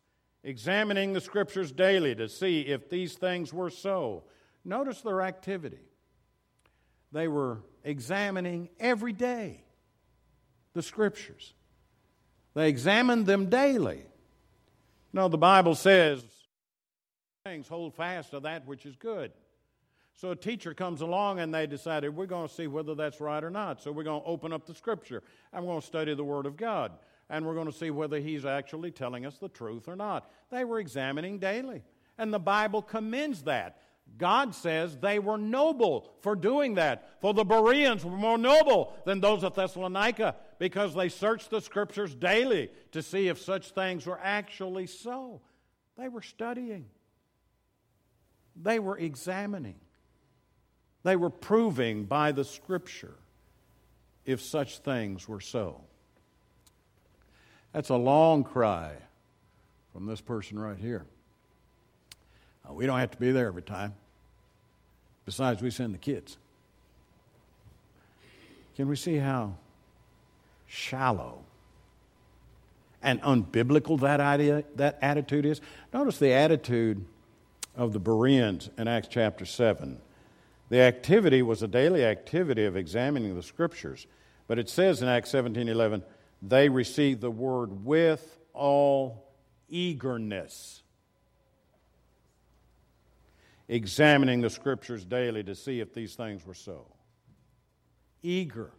examining 0.46 1.12
the 1.12 1.20
scriptures 1.20 1.72
daily 1.72 2.14
to 2.16 2.30
see 2.30 2.62
if 2.62 2.88
these 2.88 3.16
things 3.16 3.52
were 3.52 3.72
so. 3.72 4.24
Notice 4.64 5.02
their 5.02 5.22
activity. 5.22 5.82
They 7.12 7.28
were 7.28 7.64
examining 7.84 8.70
every 8.80 9.12
day 9.12 9.64
the 10.74 10.84
scriptures, 10.84 11.54
they 12.54 12.70
examined 12.70 13.26
them 13.26 13.50
daily. 13.50 14.04
No, 15.14 15.30
the 15.30 15.38
Bible 15.38 15.76
says, 15.76 16.24
things 17.46 17.70
hold 17.70 17.96
fast 17.96 18.32
to 18.32 18.42
that 18.42 18.68
which 18.68 18.86
is 18.86 18.98
good. 18.98 19.32
So 20.16 20.32
a 20.32 20.36
teacher 20.36 20.74
comes 20.74 21.00
along 21.00 21.40
and 21.40 21.54
they 21.54 21.68
decided 21.68 22.16
we're 22.16 22.26
going 22.26 22.48
to 22.48 22.54
see 22.54 22.68
whether 22.68 22.96
that's 22.96 23.22
right 23.22 23.42
or 23.42 23.50
not. 23.50 23.82
So 23.82 23.94
we're 23.94 24.04
going 24.04 24.22
to 24.22 24.28
open 24.28 24.52
up 24.52 24.66
the 24.66 24.74
scripture 24.74 25.24
and 25.54 25.64
we're 25.64 25.72
going 25.72 25.82
to 25.82 25.88
study 25.88 26.14
the 26.14 26.24
Word 26.24 26.46
of 26.46 26.58
God 26.58 26.92
and 27.30 27.46
we're 27.46 27.56
going 27.56 27.72
to 27.72 27.78
see 27.78 27.92
whether 27.92 28.20
he's 28.20 28.46
actually 28.46 28.92
telling 28.92 29.26
us 29.26 29.38
the 29.38 29.50
truth 29.50 29.88
or 29.88 29.96
not. 29.96 30.32
They 30.52 30.64
were 30.64 30.80
examining 30.80 31.40
daily, 31.40 31.84
and 32.18 32.34
the 32.34 32.40
Bible 32.40 32.82
commends 32.82 33.44
that. 33.44 33.80
God 34.18 34.54
says 34.54 34.96
they 34.98 35.20
were 35.20 35.38
noble 35.38 36.14
for 36.22 36.36
doing 36.36 36.76
that. 36.76 37.20
For 37.22 37.34
the 37.34 37.44
Bereans 37.44 38.06
were 38.06 38.12
more 38.12 38.38
noble 38.38 38.94
than 39.06 39.20
those 39.20 39.44
of 39.44 39.56
Thessalonica 39.56 40.36
because 40.60 40.94
they 40.94 41.10
searched 41.10 41.50
the 41.50 41.60
scriptures 41.60 42.16
daily 42.16 42.70
to 42.92 43.02
see 43.02 43.28
if 43.28 43.42
such 43.42 43.72
things 43.72 44.06
were 44.06 44.20
actually 44.22 44.88
so. 44.88 45.42
They 45.98 46.08
were 46.08 46.22
studying, 46.22 46.86
they 48.56 48.80
were 48.80 48.98
examining, 48.98 49.80
they 51.04 51.16
were 51.16 51.30
proving 51.30 52.06
by 52.06 52.32
the 52.32 52.44
scripture 52.44 53.16
if 54.26 54.42
such 54.42 54.80
things 54.80 55.28
were 55.28 55.42
so. 55.42 55.82
That's 57.76 57.90
a 57.90 57.98
long 57.98 58.46
cry 58.46 58.94
from 59.92 60.06
this 60.06 60.22
person 60.22 60.58
right 60.58 60.78
here. 60.78 61.06
Uh, 62.66 62.72
we 62.72 62.86
don't 62.86 63.00
have 63.00 63.12
to 63.12 63.18
be 63.18 63.34
there 63.34 63.48
every 63.48 63.64
time. 63.64 63.94
Besides, 65.26 65.62
we 65.62 65.70
send 65.72 65.94
the 65.94 65.98
kids. 65.98 66.38
Can 68.78 68.88
we 68.88 68.96
see 68.96 69.18
how 69.18 69.58
shallow 70.68 71.40
and 73.04 73.22
unbiblical 73.24 74.00
that 74.00 74.22
idea, 74.22 74.64
that 74.76 74.98
attitude 75.02 75.46
is? 75.46 75.60
Notice 75.94 76.18
the 76.18 76.32
attitude 76.32 77.04
of 77.76 77.92
the 77.92 78.00
Bereans 78.00 78.70
in 78.78 78.88
Acts 78.88 79.10
chapter 79.12 79.46
7. 79.46 80.00
The 80.70 80.80
activity 80.80 81.42
was 81.42 81.62
a 81.62 81.68
daily 81.68 82.06
activity 82.06 82.64
of 82.64 82.78
examining 82.78 83.36
the 83.36 83.44
scriptures. 83.44 84.08
But 84.48 84.60
it 84.60 84.70
says 84.70 85.02
in 85.02 85.10
Acts 85.10 85.32
17 85.32 85.68
11, 85.68 86.04
they 86.50 86.70
received 86.70 87.22
the 87.22 87.32
word 87.32 87.86
with 87.86 88.38
all 88.54 89.28
eagerness, 89.70 90.84
examining 93.68 94.42
the 94.42 94.50
scriptures 94.50 95.04
daily 95.04 95.44
to 95.44 95.56
see 95.56 95.80
if 95.80 95.94
these 95.94 96.16
things 96.16 96.46
were 96.46 96.54
so. 96.54 96.86
Eager. 98.22 98.72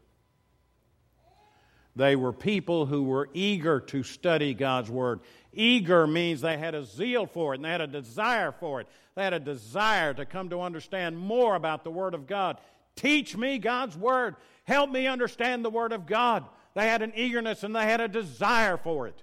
They 1.97 2.15
were 2.15 2.33
people 2.33 2.85
who 2.85 3.05
were 3.05 3.31
eager 3.33 3.81
to 3.81 4.03
study 4.03 4.53
God's 4.53 4.91
Word. 4.91 5.21
Eager 5.55 6.07
means 6.07 6.43
they 6.43 6.59
had 6.59 6.75
a 6.75 6.85
zeal 6.85 7.25
for 7.27 7.55
it 7.55 7.57
and 7.57 7.65
they 7.65 7.71
had 7.71 7.81
a 7.81 7.87
desire 7.87 8.53
for 8.53 8.83
it. 8.83 8.89
They 9.15 9.25
had 9.25 9.33
a 9.33 9.41
desire 9.41 10.13
to 10.13 10.27
come 10.27 10.51
to 10.51 10.61
understand 10.61 11.17
more 11.17 11.55
about 11.55 11.85
the 11.85 11.91
Word 11.91 12.13
of 12.13 12.27
God. 12.27 12.59
Teach 12.97 13.35
me 13.35 13.57
God's 13.59 13.97
Word. 13.97 14.37
Help 14.65 14.91
me 14.91 15.07
understand 15.07 15.65
the 15.65 15.71
Word 15.71 15.93
of 15.93 16.07
God. 16.07 16.45
They 16.77 16.89
had 16.89 17.01
an 17.01 17.15
eagerness 17.17 17.63
and 17.63 17.75
they 17.75 17.85
had 17.85 18.03
a 18.03 18.07
desire 18.07 18.77
for 18.77 19.07
it. 19.07 19.23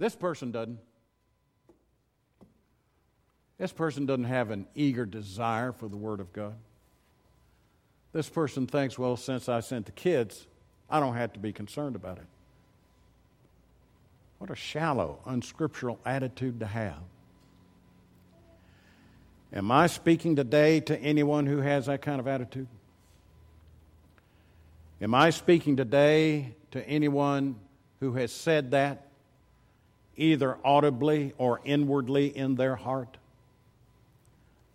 This 0.00 0.16
person 0.16 0.50
doesn't. 0.50 0.80
This 3.58 3.70
person 3.70 4.06
doesn't 4.06 4.24
have 4.24 4.50
an 4.50 4.66
eager 4.74 5.06
desire 5.06 5.70
for 5.70 5.88
the 5.88 5.96
Word 5.96 6.18
of 6.18 6.32
God. 6.32 6.56
This 8.12 8.28
person 8.28 8.66
thinks, 8.66 8.98
well, 8.98 9.16
since 9.16 9.48
I 9.48 9.60
sent 9.60 9.86
the 9.86 9.92
kids, 9.92 10.48
I 10.90 10.98
don't 10.98 11.14
have 11.14 11.32
to 11.34 11.38
be 11.38 11.52
concerned 11.52 11.94
about 11.94 12.18
it. 12.18 12.26
What 14.38 14.50
a 14.50 14.56
shallow, 14.56 15.20
unscriptural 15.24 16.00
attitude 16.04 16.58
to 16.58 16.66
have. 16.66 16.98
Am 19.52 19.70
I 19.70 19.86
speaking 19.86 20.34
today 20.34 20.80
to 20.80 20.98
anyone 20.98 21.46
who 21.46 21.58
has 21.58 21.86
that 21.86 22.02
kind 22.02 22.18
of 22.18 22.26
attitude? 22.26 22.66
Am 25.02 25.16
I 25.16 25.30
speaking 25.30 25.74
today 25.76 26.54
to 26.70 26.88
anyone 26.88 27.56
who 27.98 28.12
has 28.12 28.30
said 28.30 28.70
that, 28.70 29.08
either 30.16 30.56
audibly 30.64 31.32
or 31.38 31.60
inwardly 31.64 32.28
in 32.28 32.54
their 32.54 32.76
heart? 32.76 33.16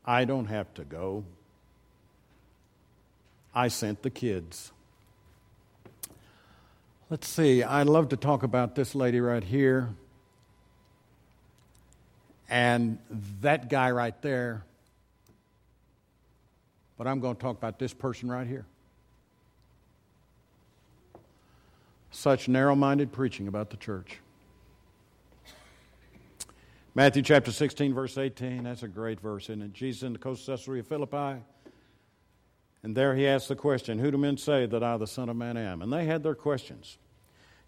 I 0.03 0.25
don't 0.25 0.47
have 0.47 0.73
to 0.73 0.83
go. 0.83 1.23
I 3.55 3.69
sent 3.69 4.03
the 4.03 4.09
kids. 4.09 4.73
Let's 7.09 7.29
see, 7.29 7.63
I'd 7.63 7.87
love 7.87 8.09
to 8.09 8.17
talk 8.17 8.43
about 8.43 8.75
this 8.75 8.95
lady 8.95 9.21
right 9.21 9.45
here 9.45 9.95
and 12.49 12.97
that 13.39 13.69
guy 13.69 13.91
right 13.91 14.21
there, 14.21 14.65
but 16.97 17.07
I'm 17.07 17.21
going 17.21 17.37
to 17.37 17.41
talk 17.41 17.57
about 17.57 17.79
this 17.79 17.93
person 17.93 18.29
right 18.29 18.45
here. 18.45 18.65
Such 22.17 22.47
narrow 22.47 22.75
minded 22.75 23.11
preaching 23.11 23.47
about 23.47 23.69
the 23.69 23.77
church. 23.77 24.17
Matthew 26.95 27.21
chapter 27.21 27.51
16, 27.51 27.93
verse 27.93 28.17
18. 28.17 28.63
That's 28.63 28.81
a 28.81 28.87
great 28.87 29.19
verse, 29.19 29.43
isn't 29.43 29.61
it? 29.61 29.73
Jesus 29.73 30.01
in 30.01 30.13
the 30.13 30.19
coast 30.19 30.41
of 30.49 30.57
Caesarea 30.57 30.81
Philippi. 30.81 31.43
And 32.81 32.97
there 32.97 33.13
he 33.13 33.27
asked 33.27 33.49
the 33.49 33.55
question, 33.55 33.99
Who 33.99 34.09
do 34.09 34.17
men 34.17 34.37
say 34.37 34.65
that 34.65 34.81
I, 34.81 34.97
the 34.97 35.05
Son 35.05 35.29
of 35.29 35.35
Man, 35.35 35.57
am? 35.57 35.83
And 35.83 35.93
they 35.93 36.05
had 36.05 36.23
their 36.23 36.33
questions. 36.33 36.97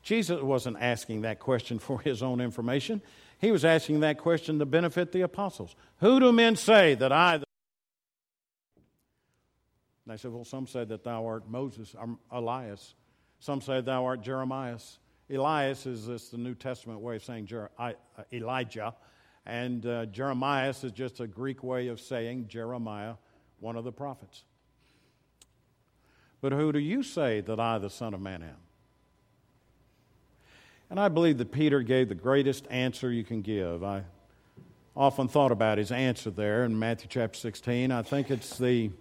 Jesus 0.02 0.42
wasn't 0.42 0.78
asking 0.82 1.22
that 1.22 1.38
question 1.38 1.78
for 1.78 2.02
his 2.02 2.24
own 2.24 2.42
information. 2.42 3.04
He 3.38 3.52
was 3.52 3.64
asking 3.64 4.00
that 4.00 4.18
question 4.18 4.58
to 4.58 4.66
benefit 4.66 5.12
the 5.12 5.22
apostles. 5.22 5.76
Who 6.00 6.20
do 6.20 6.32
men 6.32 6.56
say 6.56 6.96
that 6.96 7.12
I, 7.12 7.38
the 7.38 7.46
they 10.08 10.18
said, 10.18 10.32
Well, 10.32 10.44
some 10.44 10.66
say 10.66 10.86
that 10.86 11.04
thou 11.04 11.28
art 11.28 11.48
Moses, 11.48 11.94
or 11.94 12.02
um, 12.02 12.20
Elias. 12.32 12.96
Some 13.40 13.62
say 13.62 13.82
thou 13.82 14.06
art 14.06 14.22
Jeremiah. 14.22 14.78
Elias 15.30 15.86
is 15.86 16.08
this 16.08 16.30
the 16.30 16.38
New 16.38 16.56
Testament 16.56 17.00
way 17.00 17.16
of 17.16 17.24
saying 17.24 17.46
Jer- 17.46 17.72
I, 17.78 17.92
uh, 18.18 18.24
Elijah. 18.34 18.94
And 19.46 19.86
uh, 19.86 20.06
Jeremias 20.08 20.84
is 20.84 20.92
just 20.92 21.20
a 21.20 21.28
Greek 21.28 21.64
way 21.64 21.88
of 21.88 22.00
saying 22.00 22.48
Jeremiah, 22.48 23.16
one 23.60 23.76
of 23.76 23.84
the 23.84 23.92
prophets. 23.92 24.44
But 26.42 26.52
who 26.52 26.72
do 26.72 26.80
you 26.80 27.04
say 27.04 27.42
that 27.42 27.60
I, 27.60 27.78
the 27.78 27.90
Son 27.90 28.14
of 28.14 28.22
Man, 28.22 28.44
am? 28.44 28.56
And 30.90 31.00
I 31.00 31.08
believe 31.08 31.38
that 31.38 31.52
Peter 31.52 31.82
gave 31.82 32.10
the 32.10 32.16
greatest 32.16 32.66
answer 32.70 33.12
you 33.12 33.24
can 33.24 33.42
give. 33.42 33.84
I 33.84 34.04
often 34.96 35.28
thought 35.28 35.52
about 35.52 35.78
his 35.78 35.92
answer 35.92 36.32
there 36.32 36.66
in 36.66 36.78
Matthew 36.78 37.08
chapter 37.10 37.38
16. 37.38 37.92
I 37.92 38.02
think 38.02 38.32
it's 38.32 38.58
the 38.58 38.92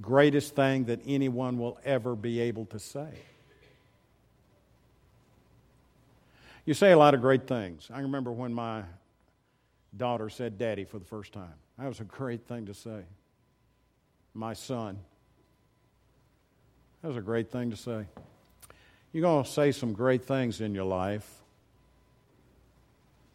greatest 0.00 0.54
thing 0.54 0.84
that 0.84 1.00
anyone 1.06 1.58
will 1.58 1.78
ever 1.84 2.14
be 2.14 2.40
able 2.40 2.66
to 2.66 2.78
say. 2.78 3.08
You 6.64 6.74
say 6.74 6.92
a 6.92 6.98
lot 6.98 7.14
of 7.14 7.20
great 7.20 7.46
things. 7.46 7.88
I 7.92 8.00
remember 8.00 8.30
when 8.30 8.52
my 8.52 8.82
daughter 9.96 10.28
said 10.28 10.58
daddy 10.58 10.84
for 10.84 10.98
the 10.98 11.04
first 11.04 11.32
time. 11.32 11.54
That 11.78 11.88
was 11.88 12.00
a 12.00 12.04
great 12.04 12.46
thing 12.46 12.66
to 12.66 12.74
say. 12.74 13.02
My 14.34 14.52
son. 14.52 14.98
That 17.02 17.08
was 17.08 17.16
a 17.16 17.22
great 17.22 17.50
thing 17.50 17.70
to 17.70 17.76
say. 17.76 18.04
You're 19.12 19.22
going 19.22 19.44
to 19.44 19.50
say 19.50 19.72
some 19.72 19.92
great 19.92 20.24
things 20.24 20.60
in 20.60 20.74
your 20.74 20.84
life. 20.84 21.28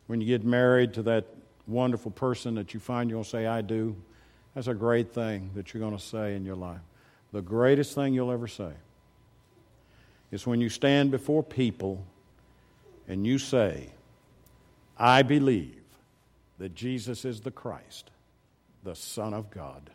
When 0.07 0.21
you 0.21 0.27
get 0.27 0.45
married 0.45 0.93
to 0.93 1.03
that 1.03 1.25
wonderful 1.67 2.11
person 2.11 2.55
that 2.55 2.73
you 2.73 2.79
find 2.79 3.09
you'll 3.09 3.23
say, 3.23 3.47
I 3.47 3.61
do, 3.61 3.95
that's 4.55 4.67
a 4.67 4.73
great 4.73 5.13
thing 5.13 5.51
that 5.53 5.73
you're 5.73 5.81
going 5.81 5.97
to 5.97 6.03
say 6.03 6.35
in 6.35 6.45
your 6.45 6.55
life. 6.55 6.79
The 7.33 7.41
greatest 7.41 7.93
thing 7.93 8.13
you'll 8.13 8.31
ever 8.31 8.47
say 8.47 8.71
is 10.31 10.47
when 10.47 10.61
you 10.61 10.69
stand 10.69 11.11
before 11.11 11.43
people 11.43 12.05
and 13.07 13.27
you 13.27 13.37
say, 13.37 13.89
I 14.97 15.21
believe 15.21 15.83
that 16.57 16.73
Jesus 16.73 17.25
is 17.25 17.41
the 17.41 17.51
Christ, 17.51 18.09
the 18.83 18.95
Son 18.95 19.33
of 19.33 19.51
God. 19.51 19.89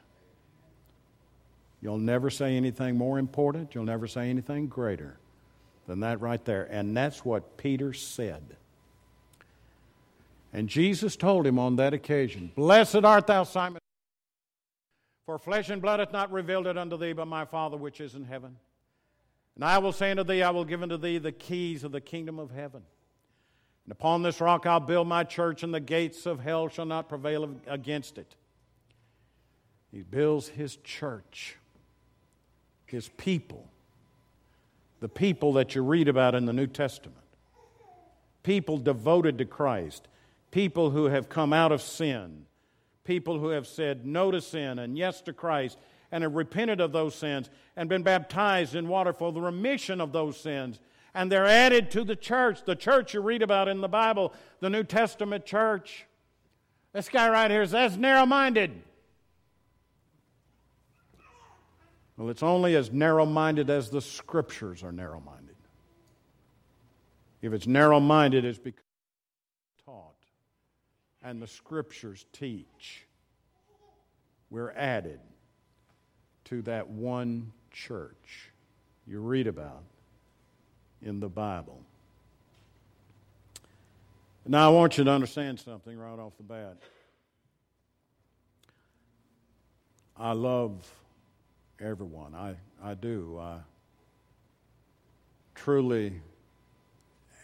You'll 1.81 1.99
never 1.99 2.29
say 2.29 2.59
anything 2.59 2.99
more 2.99 3.18
important. 3.18 3.75
You'll 3.75 3.85
never 3.85 4.07
say 4.07 4.29
anything 4.29 4.66
greater 4.66 5.16
than 5.87 6.01
that 6.01 6.20
right 6.20 6.44
there. 6.44 6.64
And 6.70 6.94
that's 6.94 7.25
what 7.25 7.57
Peter 7.57 7.94
said. 7.94 8.42
And 10.53 10.68
Jesus 10.68 11.16
told 11.16 11.46
him 11.46 11.59
on 11.59 11.77
that 11.77 11.94
occasion, 11.94 12.53
Blessed 12.55 13.05
art 13.05 13.27
thou, 13.27 13.44
Simon, 13.44 13.80
for 15.31 15.38
flesh 15.38 15.71
and 15.71 15.81
blood 15.81 16.01
hath 16.01 16.12
not 16.12 16.33
revealed 16.33 16.66
it 16.66 16.77
unto 16.77 16.97
thee, 16.97 17.12
but 17.12 17.27
my 17.27 17.45
Father 17.45 17.77
which 17.77 18.01
is 18.01 18.16
in 18.16 18.25
heaven. 18.25 18.57
And 19.55 19.64
I 19.64 19.79
will 19.79 19.93
say 19.93 20.11
unto 20.11 20.25
thee, 20.25 20.43
I 20.43 20.51
will 20.51 20.64
give 20.64 20.83
unto 20.83 20.97
thee 20.97 21.19
the 21.19 21.31
keys 21.31 21.85
of 21.85 21.93
the 21.93 22.01
kingdom 22.01 22.40
of 22.40 22.51
heaven. 22.51 22.83
And 23.85 23.93
upon 23.93 24.25
this 24.25 24.40
rock 24.40 24.66
I'll 24.66 24.81
build 24.81 25.07
my 25.07 25.23
church, 25.23 25.62
and 25.62 25.73
the 25.73 25.79
gates 25.79 26.27
of 26.27 26.40
hell 26.40 26.66
shall 26.66 26.85
not 26.85 27.09
prevail 27.09 27.49
against 27.69 28.19
it. 28.19 28.35
He 29.93 30.03
builds 30.03 30.49
his 30.49 30.75
church, 30.79 31.57
his 32.87 33.09
people, 33.11 33.69
the 34.99 35.09
people 35.09 35.53
that 35.53 35.77
you 35.77 35.85
read 35.85 36.09
about 36.09 36.35
in 36.35 36.45
the 36.45 36.53
New 36.53 36.66
Testament. 36.66 37.19
People 38.43 38.79
devoted 38.79 39.38
to 39.38 39.45
Christ, 39.45 40.09
people 40.51 40.90
who 40.90 41.05
have 41.05 41.29
come 41.29 41.53
out 41.53 41.71
of 41.71 41.81
sin, 41.81 42.47
people 43.05 43.39
who 43.39 43.49
have 43.49 43.67
said 43.67 44.07
no 44.07 44.31
to 44.31 44.41
sin 44.41 44.79
and 44.79 44.97
yes 44.97 45.21
to 45.23 45.33
Christ 45.33 45.79
and 46.13 46.23
have 46.23 46.35
repented 46.35 46.81
of 46.81 46.93
those 46.93 47.15
sins 47.15 47.51
and 47.77 47.89
been 47.89 48.03
baptized 48.03 48.75
in 48.75 48.89
water 48.89 49.13
for 49.13 49.33
the 49.33 49.41
remission 49.41 50.01
of 50.01 50.13
those 50.13 50.39
sins. 50.39 50.81
And 51.15 51.31
they're 51.31 51.47
added 51.47 51.91
to 51.93 52.05
the 52.05 52.17
church, 52.17 52.65
the 52.65 52.77
church 52.77 53.15
you 53.15 53.21
read 53.21 53.43
about 53.43 53.69
in 53.69 53.81
the 53.81 53.89
Bible, 53.89 54.33
the 54.61 54.71
New 54.71 54.85
Testament 54.85 55.45
church. 55.45 56.07
This 56.93 57.09
guy 57.09 57.29
right 57.29 57.51
here 57.51 57.63
is 57.63 57.75
as 57.75 57.97
narrow 57.97 58.27
minded. 58.27 58.83
Well, 62.17 62.29
it's 62.29 62.43
only 62.43 62.77
as 62.77 62.93
narrow 62.93 63.25
minded 63.25 63.70
as 63.70 63.89
the 63.89 64.03
scriptures 64.03 64.83
are 64.83 64.93
narrow 64.93 65.20
minded. 65.20 65.57
If 67.41 67.53
it's 67.53 67.66
narrow 67.66 67.99
minded, 67.99 68.45
it's 68.45 68.59
because 68.59 68.85
and 71.23 71.41
the 71.41 71.47
scriptures 71.47 72.27
teach. 72.33 73.07
We're 74.51 74.73
added 74.73 75.21
to 76.47 76.62
that 76.62 76.89
one 76.89 77.53
church 77.71 78.51
you 79.07 79.21
read 79.21 79.47
about 79.47 79.83
in 81.03 81.21
the 81.21 81.29
Bible. 81.29 81.81
Now, 84.47 84.71
I 84.71 84.75
want 84.75 84.99
you 84.99 85.05
to 85.05 85.11
understand 85.11 85.61
something 85.61 85.97
right 85.97 86.18
off 86.18 86.37
the 86.37 86.43
bat. 86.43 86.77
I 90.16 90.33
love 90.33 90.91
everyone. 91.79 92.35
I, 92.35 92.57
I 92.83 92.95
do. 92.95 93.39
I 93.41 93.59
truly 95.55 96.21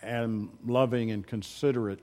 am 0.02 0.50
loving 0.66 1.10
and 1.10 1.26
considerate 1.26 2.00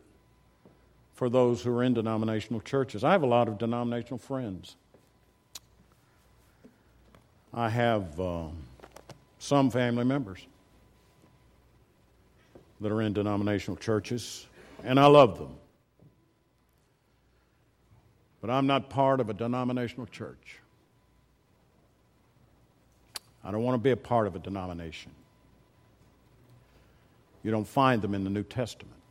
for 1.13 1.29
those 1.29 1.61
who 1.61 1.75
are 1.75 1.83
in 1.83 1.93
denominational 1.93 2.61
churches. 2.61 3.03
I 3.03 3.11
have 3.11 3.23
a 3.23 3.27
lot 3.27 3.47
of 3.47 3.57
denominational 3.57 4.17
friends. 4.17 4.75
I 7.53 7.69
have 7.69 8.19
uh, 8.19 8.47
some 9.37 9.69
family 9.69 10.05
members 10.05 10.45
that 12.81 12.91
are 12.91 13.01
in 13.01 13.13
denominational 13.13 13.77
churches, 13.77 14.47
and 14.83 14.99
I 14.99 15.05
love 15.05 15.37
them. 15.37 15.55
But 18.41 18.49
I'm 18.49 18.67
not 18.67 18.89
part 18.89 19.19
of 19.19 19.29
a 19.29 19.33
denominational 19.33 20.07
church. 20.07 20.59
I 23.43 23.51
don't 23.51 23.63
want 23.63 23.75
to 23.75 23.83
be 23.83 23.91
a 23.91 23.97
part 23.97 24.25
of 24.25 24.35
a 24.35 24.39
denomination. 24.39 25.11
You 27.43 27.51
don't 27.51 27.67
find 27.67 28.01
them 28.01 28.15
in 28.15 28.23
the 28.23 28.29
New 28.29 28.43
Testament. 28.43 29.02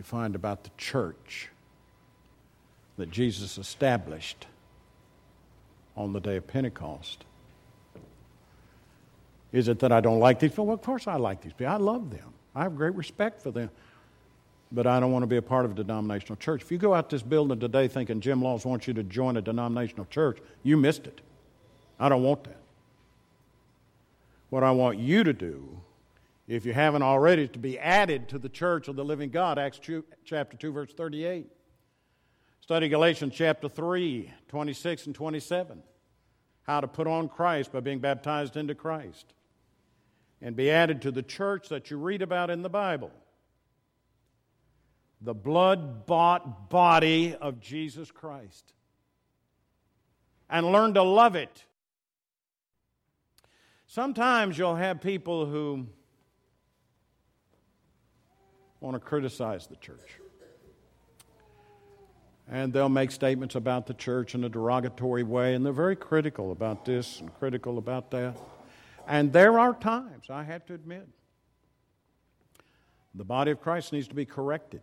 You 0.00 0.04
find 0.04 0.34
about 0.34 0.64
the 0.64 0.70
church 0.78 1.50
that 2.96 3.10
Jesus 3.10 3.58
established 3.58 4.46
on 5.94 6.14
the 6.14 6.20
day 6.20 6.36
of 6.36 6.46
Pentecost. 6.46 7.26
Is 9.52 9.68
it 9.68 9.80
that 9.80 9.92
I 9.92 10.00
don't 10.00 10.18
like 10.18 10.40
these 10.40 10.52
people? 10.52 10.64
Well, 10.64 10.74
of 10.74 10.80
course 10.80 11.06
I 11.06 11.16
like 11.16 11.42
these 11.42 11.52
people. 11.52 11.74
I 11.74 11.76
love 11.76 12.08
them. 12.08 12.32
I 12.54 12.62
have 12.62 12.76
great 12.76 12.94
respect 12.94 13.42
for 13.42 13.50
them. 13.50 13.68
But 14.72 14.86
I 14.86 15.00
don't 15.00 15.12
want 15.12 15.22
to 15.24 15.26
be 15.26 15.36
a 15.36 15.42
part 15.42 15.66
of 15.66 15.72
a 15.72 15.74
denominational 15.74 16.36
church. 16.36 16.62
If 16.62 16.72
you 16.72 16.78
go 16.78 16.94
out 16.94 17.10
this 17.10 17.20
building 17.20 17.60
today 17.60 17.86
thinking 17.86 18.22
Jim 18.22 18.40
Laws 18.40 18.64
wants 18.64 18.88
you 18.88 18.94
to 18.94 19.02
join 19.02 19.36
a 19.36 19.42
denominational 19.42 20.06
church, 20.06 20.38
you 20.62 20.78
missed 20.78 21.06
it. 21.06 21.20
I 21.98 22.08
don't 22.08 22.22
want 22.22 22.44
that. 22.44 22.62
What 24.48 24.62
I 24.62 24.70
want 24.70 24.98
you 24.98 25.24
to 25.24 25.34
do, 25.34 25.68
if 26.56 26.66
you 26.66 26.72
haven't 26.72 27.02
already, 27.02 27.46
to 27.46 27.58
be 27.60 27.78
added 27.78 28.28
to 28.30 28.38
the 28.38 28.48
church 28.48 28.88
of 28.88 28.96
the 28.96 29.04
living 29.04 29.30
God, 29.30 29.56
Acts 29.56 29.78
2, 29.78 30.04
chapter 30.24 30.56
2, 30.56 30.72
verse 30.72 30.92
38. 30.92 31.46
Study 32.60 32.88
Galatians 32.88 33.34
chapter 33.36 33.68
3, 33.68 34.32
26 34.48 35.06
and 35.06 35.14
27. 35.14 35.80
How 36.64 36.80
to 36.80 36.88
put 36.88 37.06
on 37.06 37.28
Christ 37.28 37.70
by 37.70 37.78
being 37.78 38.00
baptized 38.00 38.56
into 38.56 38.74
Christ 38.74 39.32
and 40.42 40.56
be 40.56 40.72
added 40.72 41.02
to 41.02 41.12
the 41.12 41.22
church 41.22 41.68
that 41.68 41.88
you 41.88 41.98
read 41.98 42.20
about 42.20 42.50
in 42.50 42.62
the 42.62 42.68
Bible. 42.68 43.12
The 45.20 45.34
blood 45.34 46.04
bought 46.04 46.68
body 46.68 47.36
of 47.36 47.60
Jesus 47.60 48.10
Christ. 48.10 48.72
And 50.48 50.72
learn 50.72 50.94
to 50.94 51.02
love 51.04 51.36
it. 51.36 51.64
Sometimes 53.86 54.58
you'll 54.58 54.74
have 54.74 55.00
people 55.00 55.46
who 55.46 55.86
want 58.80 58.94
to 58.94 59.00
criticize 59.00 59.66
the 59.66 59.76
church. 59.76 60.18
And 62.48 62.72
they'll 62.72 62.88
make 62.88 63.12
statements 63.12 63.54
about 63.54 63.86
the 63.86 63.94
church 63.94 64.34
in 64.34 64.42
a 64.42 64.48
derogatory 64.48 65.22
way, 65.22 65.54
and 65.54 65.64
they're 65.64 65.72
very 65.72 65.94
critical 65.94 66.50
about 66.50 66.84
this 66.84 67.20
and 67.20 67.32
critical 67.38 67.78
about 67.78 68.10
that. 68.10 68.36
And 69.06 69.32
there 69.32 69.58
are 69.58 69.74
times, 69.74 70.30
I 70.30 70.42
have 70.42 70.66
to 70.66 70.74
admit, 70.74 71.06
the 73.14 73.24
body 73.24 73.50
of 73.50 73.60
Christ 73.60 73.92
needs 73.92 74.08
to 74.08 74.14
be 74.14 74.24
corrected. 74.24 74.80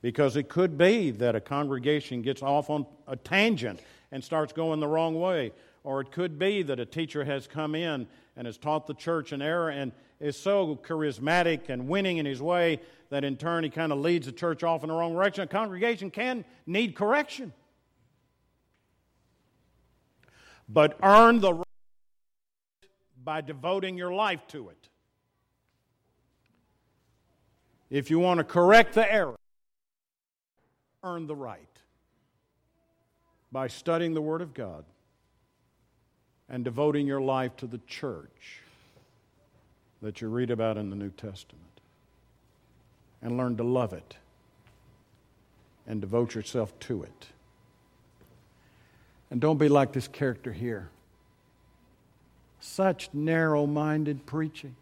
Because 0.00 0.36
it 0.36 0.48
could 0.48 0.78
be 0.78 1.10
that 1.10 1.34
a 1.34 1.40
congregation 1.40 2.22
gets 2.22 2.42
off 2.42 2.70
on 2.70 2.86
a 3.06 3.16
tangent 3.16 3.80
and 4.12 4.22
starts 4.22 4.52
going 4.52 4.80
the 4.80 4.86
wrong 4.86 5.18
way. 5.18 5.52
Or 5.82 6.00
it 6.00 6.12
could 6.12 6.38
be 6.38 6.62
that 6.62 6.78
a 6.78 6.86
teacher 6.86 7.24
has 7.24 7.46
come 7.46 7.74
in 7.74 8.06
and 8.36 8.46
has 8.46 8.58
taught 8.58 8.86
the 8.86 8.94
church 8.94 9.32
an 9.32 9.42
error 9.42 9.70
and 9.70 9.92
is 10.20 10.36
so 10.36 10.76
charismatic 10.76 11.68
and 11.68 11.88
winning 11.88 12.18
in 12.18 12.26
his 12.26 12.42
way 12.42 12.80
that 13.10 13.24
in 13.24 13.36
turn 13.36 13.64
he 13.64 13.70
kind 13.70 13.92
of 13.92 13.98
leads 13.98 14.26
the 14.26 14.32
church 14.32 14.62
off 14.62 14.82
in 14.82 14.88
the 14.88 14.94
wrong 14.94 15.14
direction. 15.14 15.44
A 15.44 15.46
congregation 15.46 16.10
can 16.10 16.44
need 16.66 16.94
correction. 16.94 17.52
But 20.68 20.98
earn 21.02 21.40
the 21.40 21.54
right 21.54 21.64
by 23.24 23.40
devoting 23.40 23.96
your 23.96 24.12
life 24.12 24.46
to 24.48 24.68
it. 24.68 24.88
If 27.90 28.10
you 28.10 28.18
want 28.18 28.38
to 28.38 28.44
correct 28.44 28.94
the 28.94 29.10
error, 29.10 29.38
earn 31.02 31.26
the 31.26 31.36
right 31.36 31.62
by 33.50 33.68
studying 33.68 34.12
the 34.12 34.20
Word 34.20 34.42
of 34.42 34.52
God 34.52 34.84
and 36.50 36.64
devoting 36.64 37.06
your 37.06 37.20
life 37.20 37.56
to 37.58 37.66
the 37.66 37.78
church 37.86 38.62
that 40.02 40.20
you 40.20 40.28
read 40.28 40.50
about 40.50 40.76
in 40.76 40.90
the 40.90 40.96
New 40.96 41.10
Testament 41.10 41.64
and 43.20 43.36
learn 43.36 43.56
to 43.56 43.64
love 43.64 43.92
it 43.92 44.16
and 45.86 46.00
devote 46.00 46.34
yourself 46.34 46.78
to 46.80 47.02
it. 47.02 47.26
And 49.30 49.40
don't 49.40 49.58
be 49.58 49.68
like 49.68 49.92
this 49.92 50.08
character 50.08 50.52
here. 50.52 50.90
Such 52.60 53.10
narrow 53.12 53.66
minded 53.66 54.26
preaching. 54.26 54.76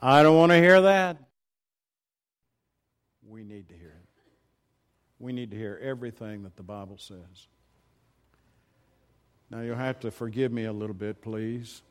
I 0.00 0.22
don't 0.22 0.36
want 0.36 0.50
to 0.50 0.58
hear 0.58 0.80
that. 0.82 1.16
We 3.28 3.44
need 3.44 3.68
to 3.68 3.74
hear 3.74 3.88
it. 3.88 4.22
We 5.18 5.32
need 5.32 5.50
to 5.52 5.56
hear 5.56 5.78
everything 5.82 6.42
that 6.42 6.56
the 6.56 6.62
Bible 6.62 6.98
says. 6.98 7.46
Now, 9.50 9.60
you'll 9.60 9.76
have 9.76 10.00
to 10.00 10.10
forgive 10.10 10.50
me 10.50 10.64
a 10.64 10.72
little 10.72 10.94
bit, 10.94 11.20
please. 11.22 11.82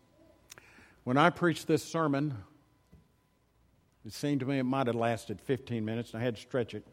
When 1.03 1.17
I 1.17 1.29
preached 1.29 1.67
this 1.67 1.83
sermon, 1.83 2.35
it 4.05 4.13
seemed 4.13 4.39
to 4.41 4.45
me 4.45 4.59
it 4.59 4.63
might 4.63 4.87
have 4.87 4.95
lasted 4.95 5.41
15 5.41 5.83
minutes, 5.83 6.13
and 6.13 6.21
I 6.21 6.25
had 6.25 6.35
to 6.35 6.41
stretch 6.41 6.73
it. 6.73 6.85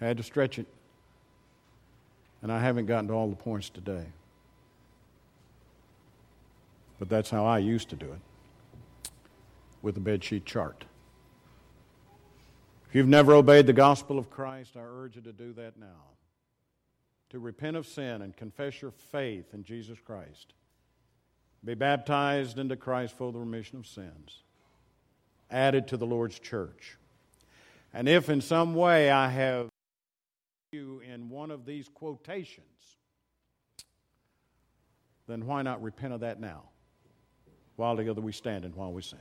I 0.00 0.06
had 0.06 0.16
to 0.18 0.22
stretch 0.22 0.58
it. 0.58 0.66
And 2.42 2.52
I 2.52 2.60
haven't 2.60 2.86
gotten 2.86 3.08
to 3.08 3.14
all 3.14 3.28
the 3.28 3.36
points 3.36 3.68
today. 3.68 4.04
But 6.98 7.08
that's 7.08 7.30
how 7.30 7.44
I 7.44 7.58
used 7.58 7.88
to 7.90 7.96
do 7.96 8.06
it 8.06 9.10
with 9.82 9.96
a 9.96 10.00
bedsheet 10.00 10.44
chart. 10.44 10.84
If 12.88 12.94
you've 12.94 13.08
never 13.08 13.34
obeyed 13.34 13.66
the 13.66 13.72
gospel 13.72 14.18
of 14.18 14.30
Christ, 14.30 14.76
I 14.76 14.80
urge 14.82 15.16
you 15.16 15.22
to 15.22 15.32
do 15.32 15.52
that 15.54 15.78
now. 15.78 16.14
To 17.30 17.38
repent 17.38 17.76
of 17.76 17.86
sin 17.86 18.22
and 18.22 18.36
confess 18.36 18.80
your 18.80 18.90
faith 18.90 19.52
in 19.52 19.62
Jesus 19.62 19.98
Christ. 20.04 20.54
Be 21.64 21.74
baptized 21.74 22.58
into 22.58 22.76
Christ 22.76 23.16
for 23.16 23.32
the 23.32 23.38
remission 23.38 23.78
of 23.78 23.86
sins. 23.86 24.42
Added 25.50 25.88
to 25.88 25.96
the 25.96 26.06
Lord's 26.06 26.38
church. 26.38 26.96
And 27.92 28.08
if 28.08 28.28
in 28.28 28.40
some 28.40 28.74
way 28.74 29.10
I 29.10 29.28
have 29.28 29.68
you 30.72 31.00
in 31.00 31.30
one 31.30 31.50
of 31.50 31.64
these 31.64 31.88
quotations, 31.88 32.64
then 35.26 35.46
why 35.46 35.62
not 35.62 35.82
repent 35.82 36.12
of 36.12 36.20
that 36.20 36.40
now? 36.40 36.64
While 37.76 37.96
together 37.96 38.20
we 38.20 38.32
stand 38.32 38.64
and 38.64 38.74
while 38.74 38.92
we 38.92 39.02
sing. 39.02 39.18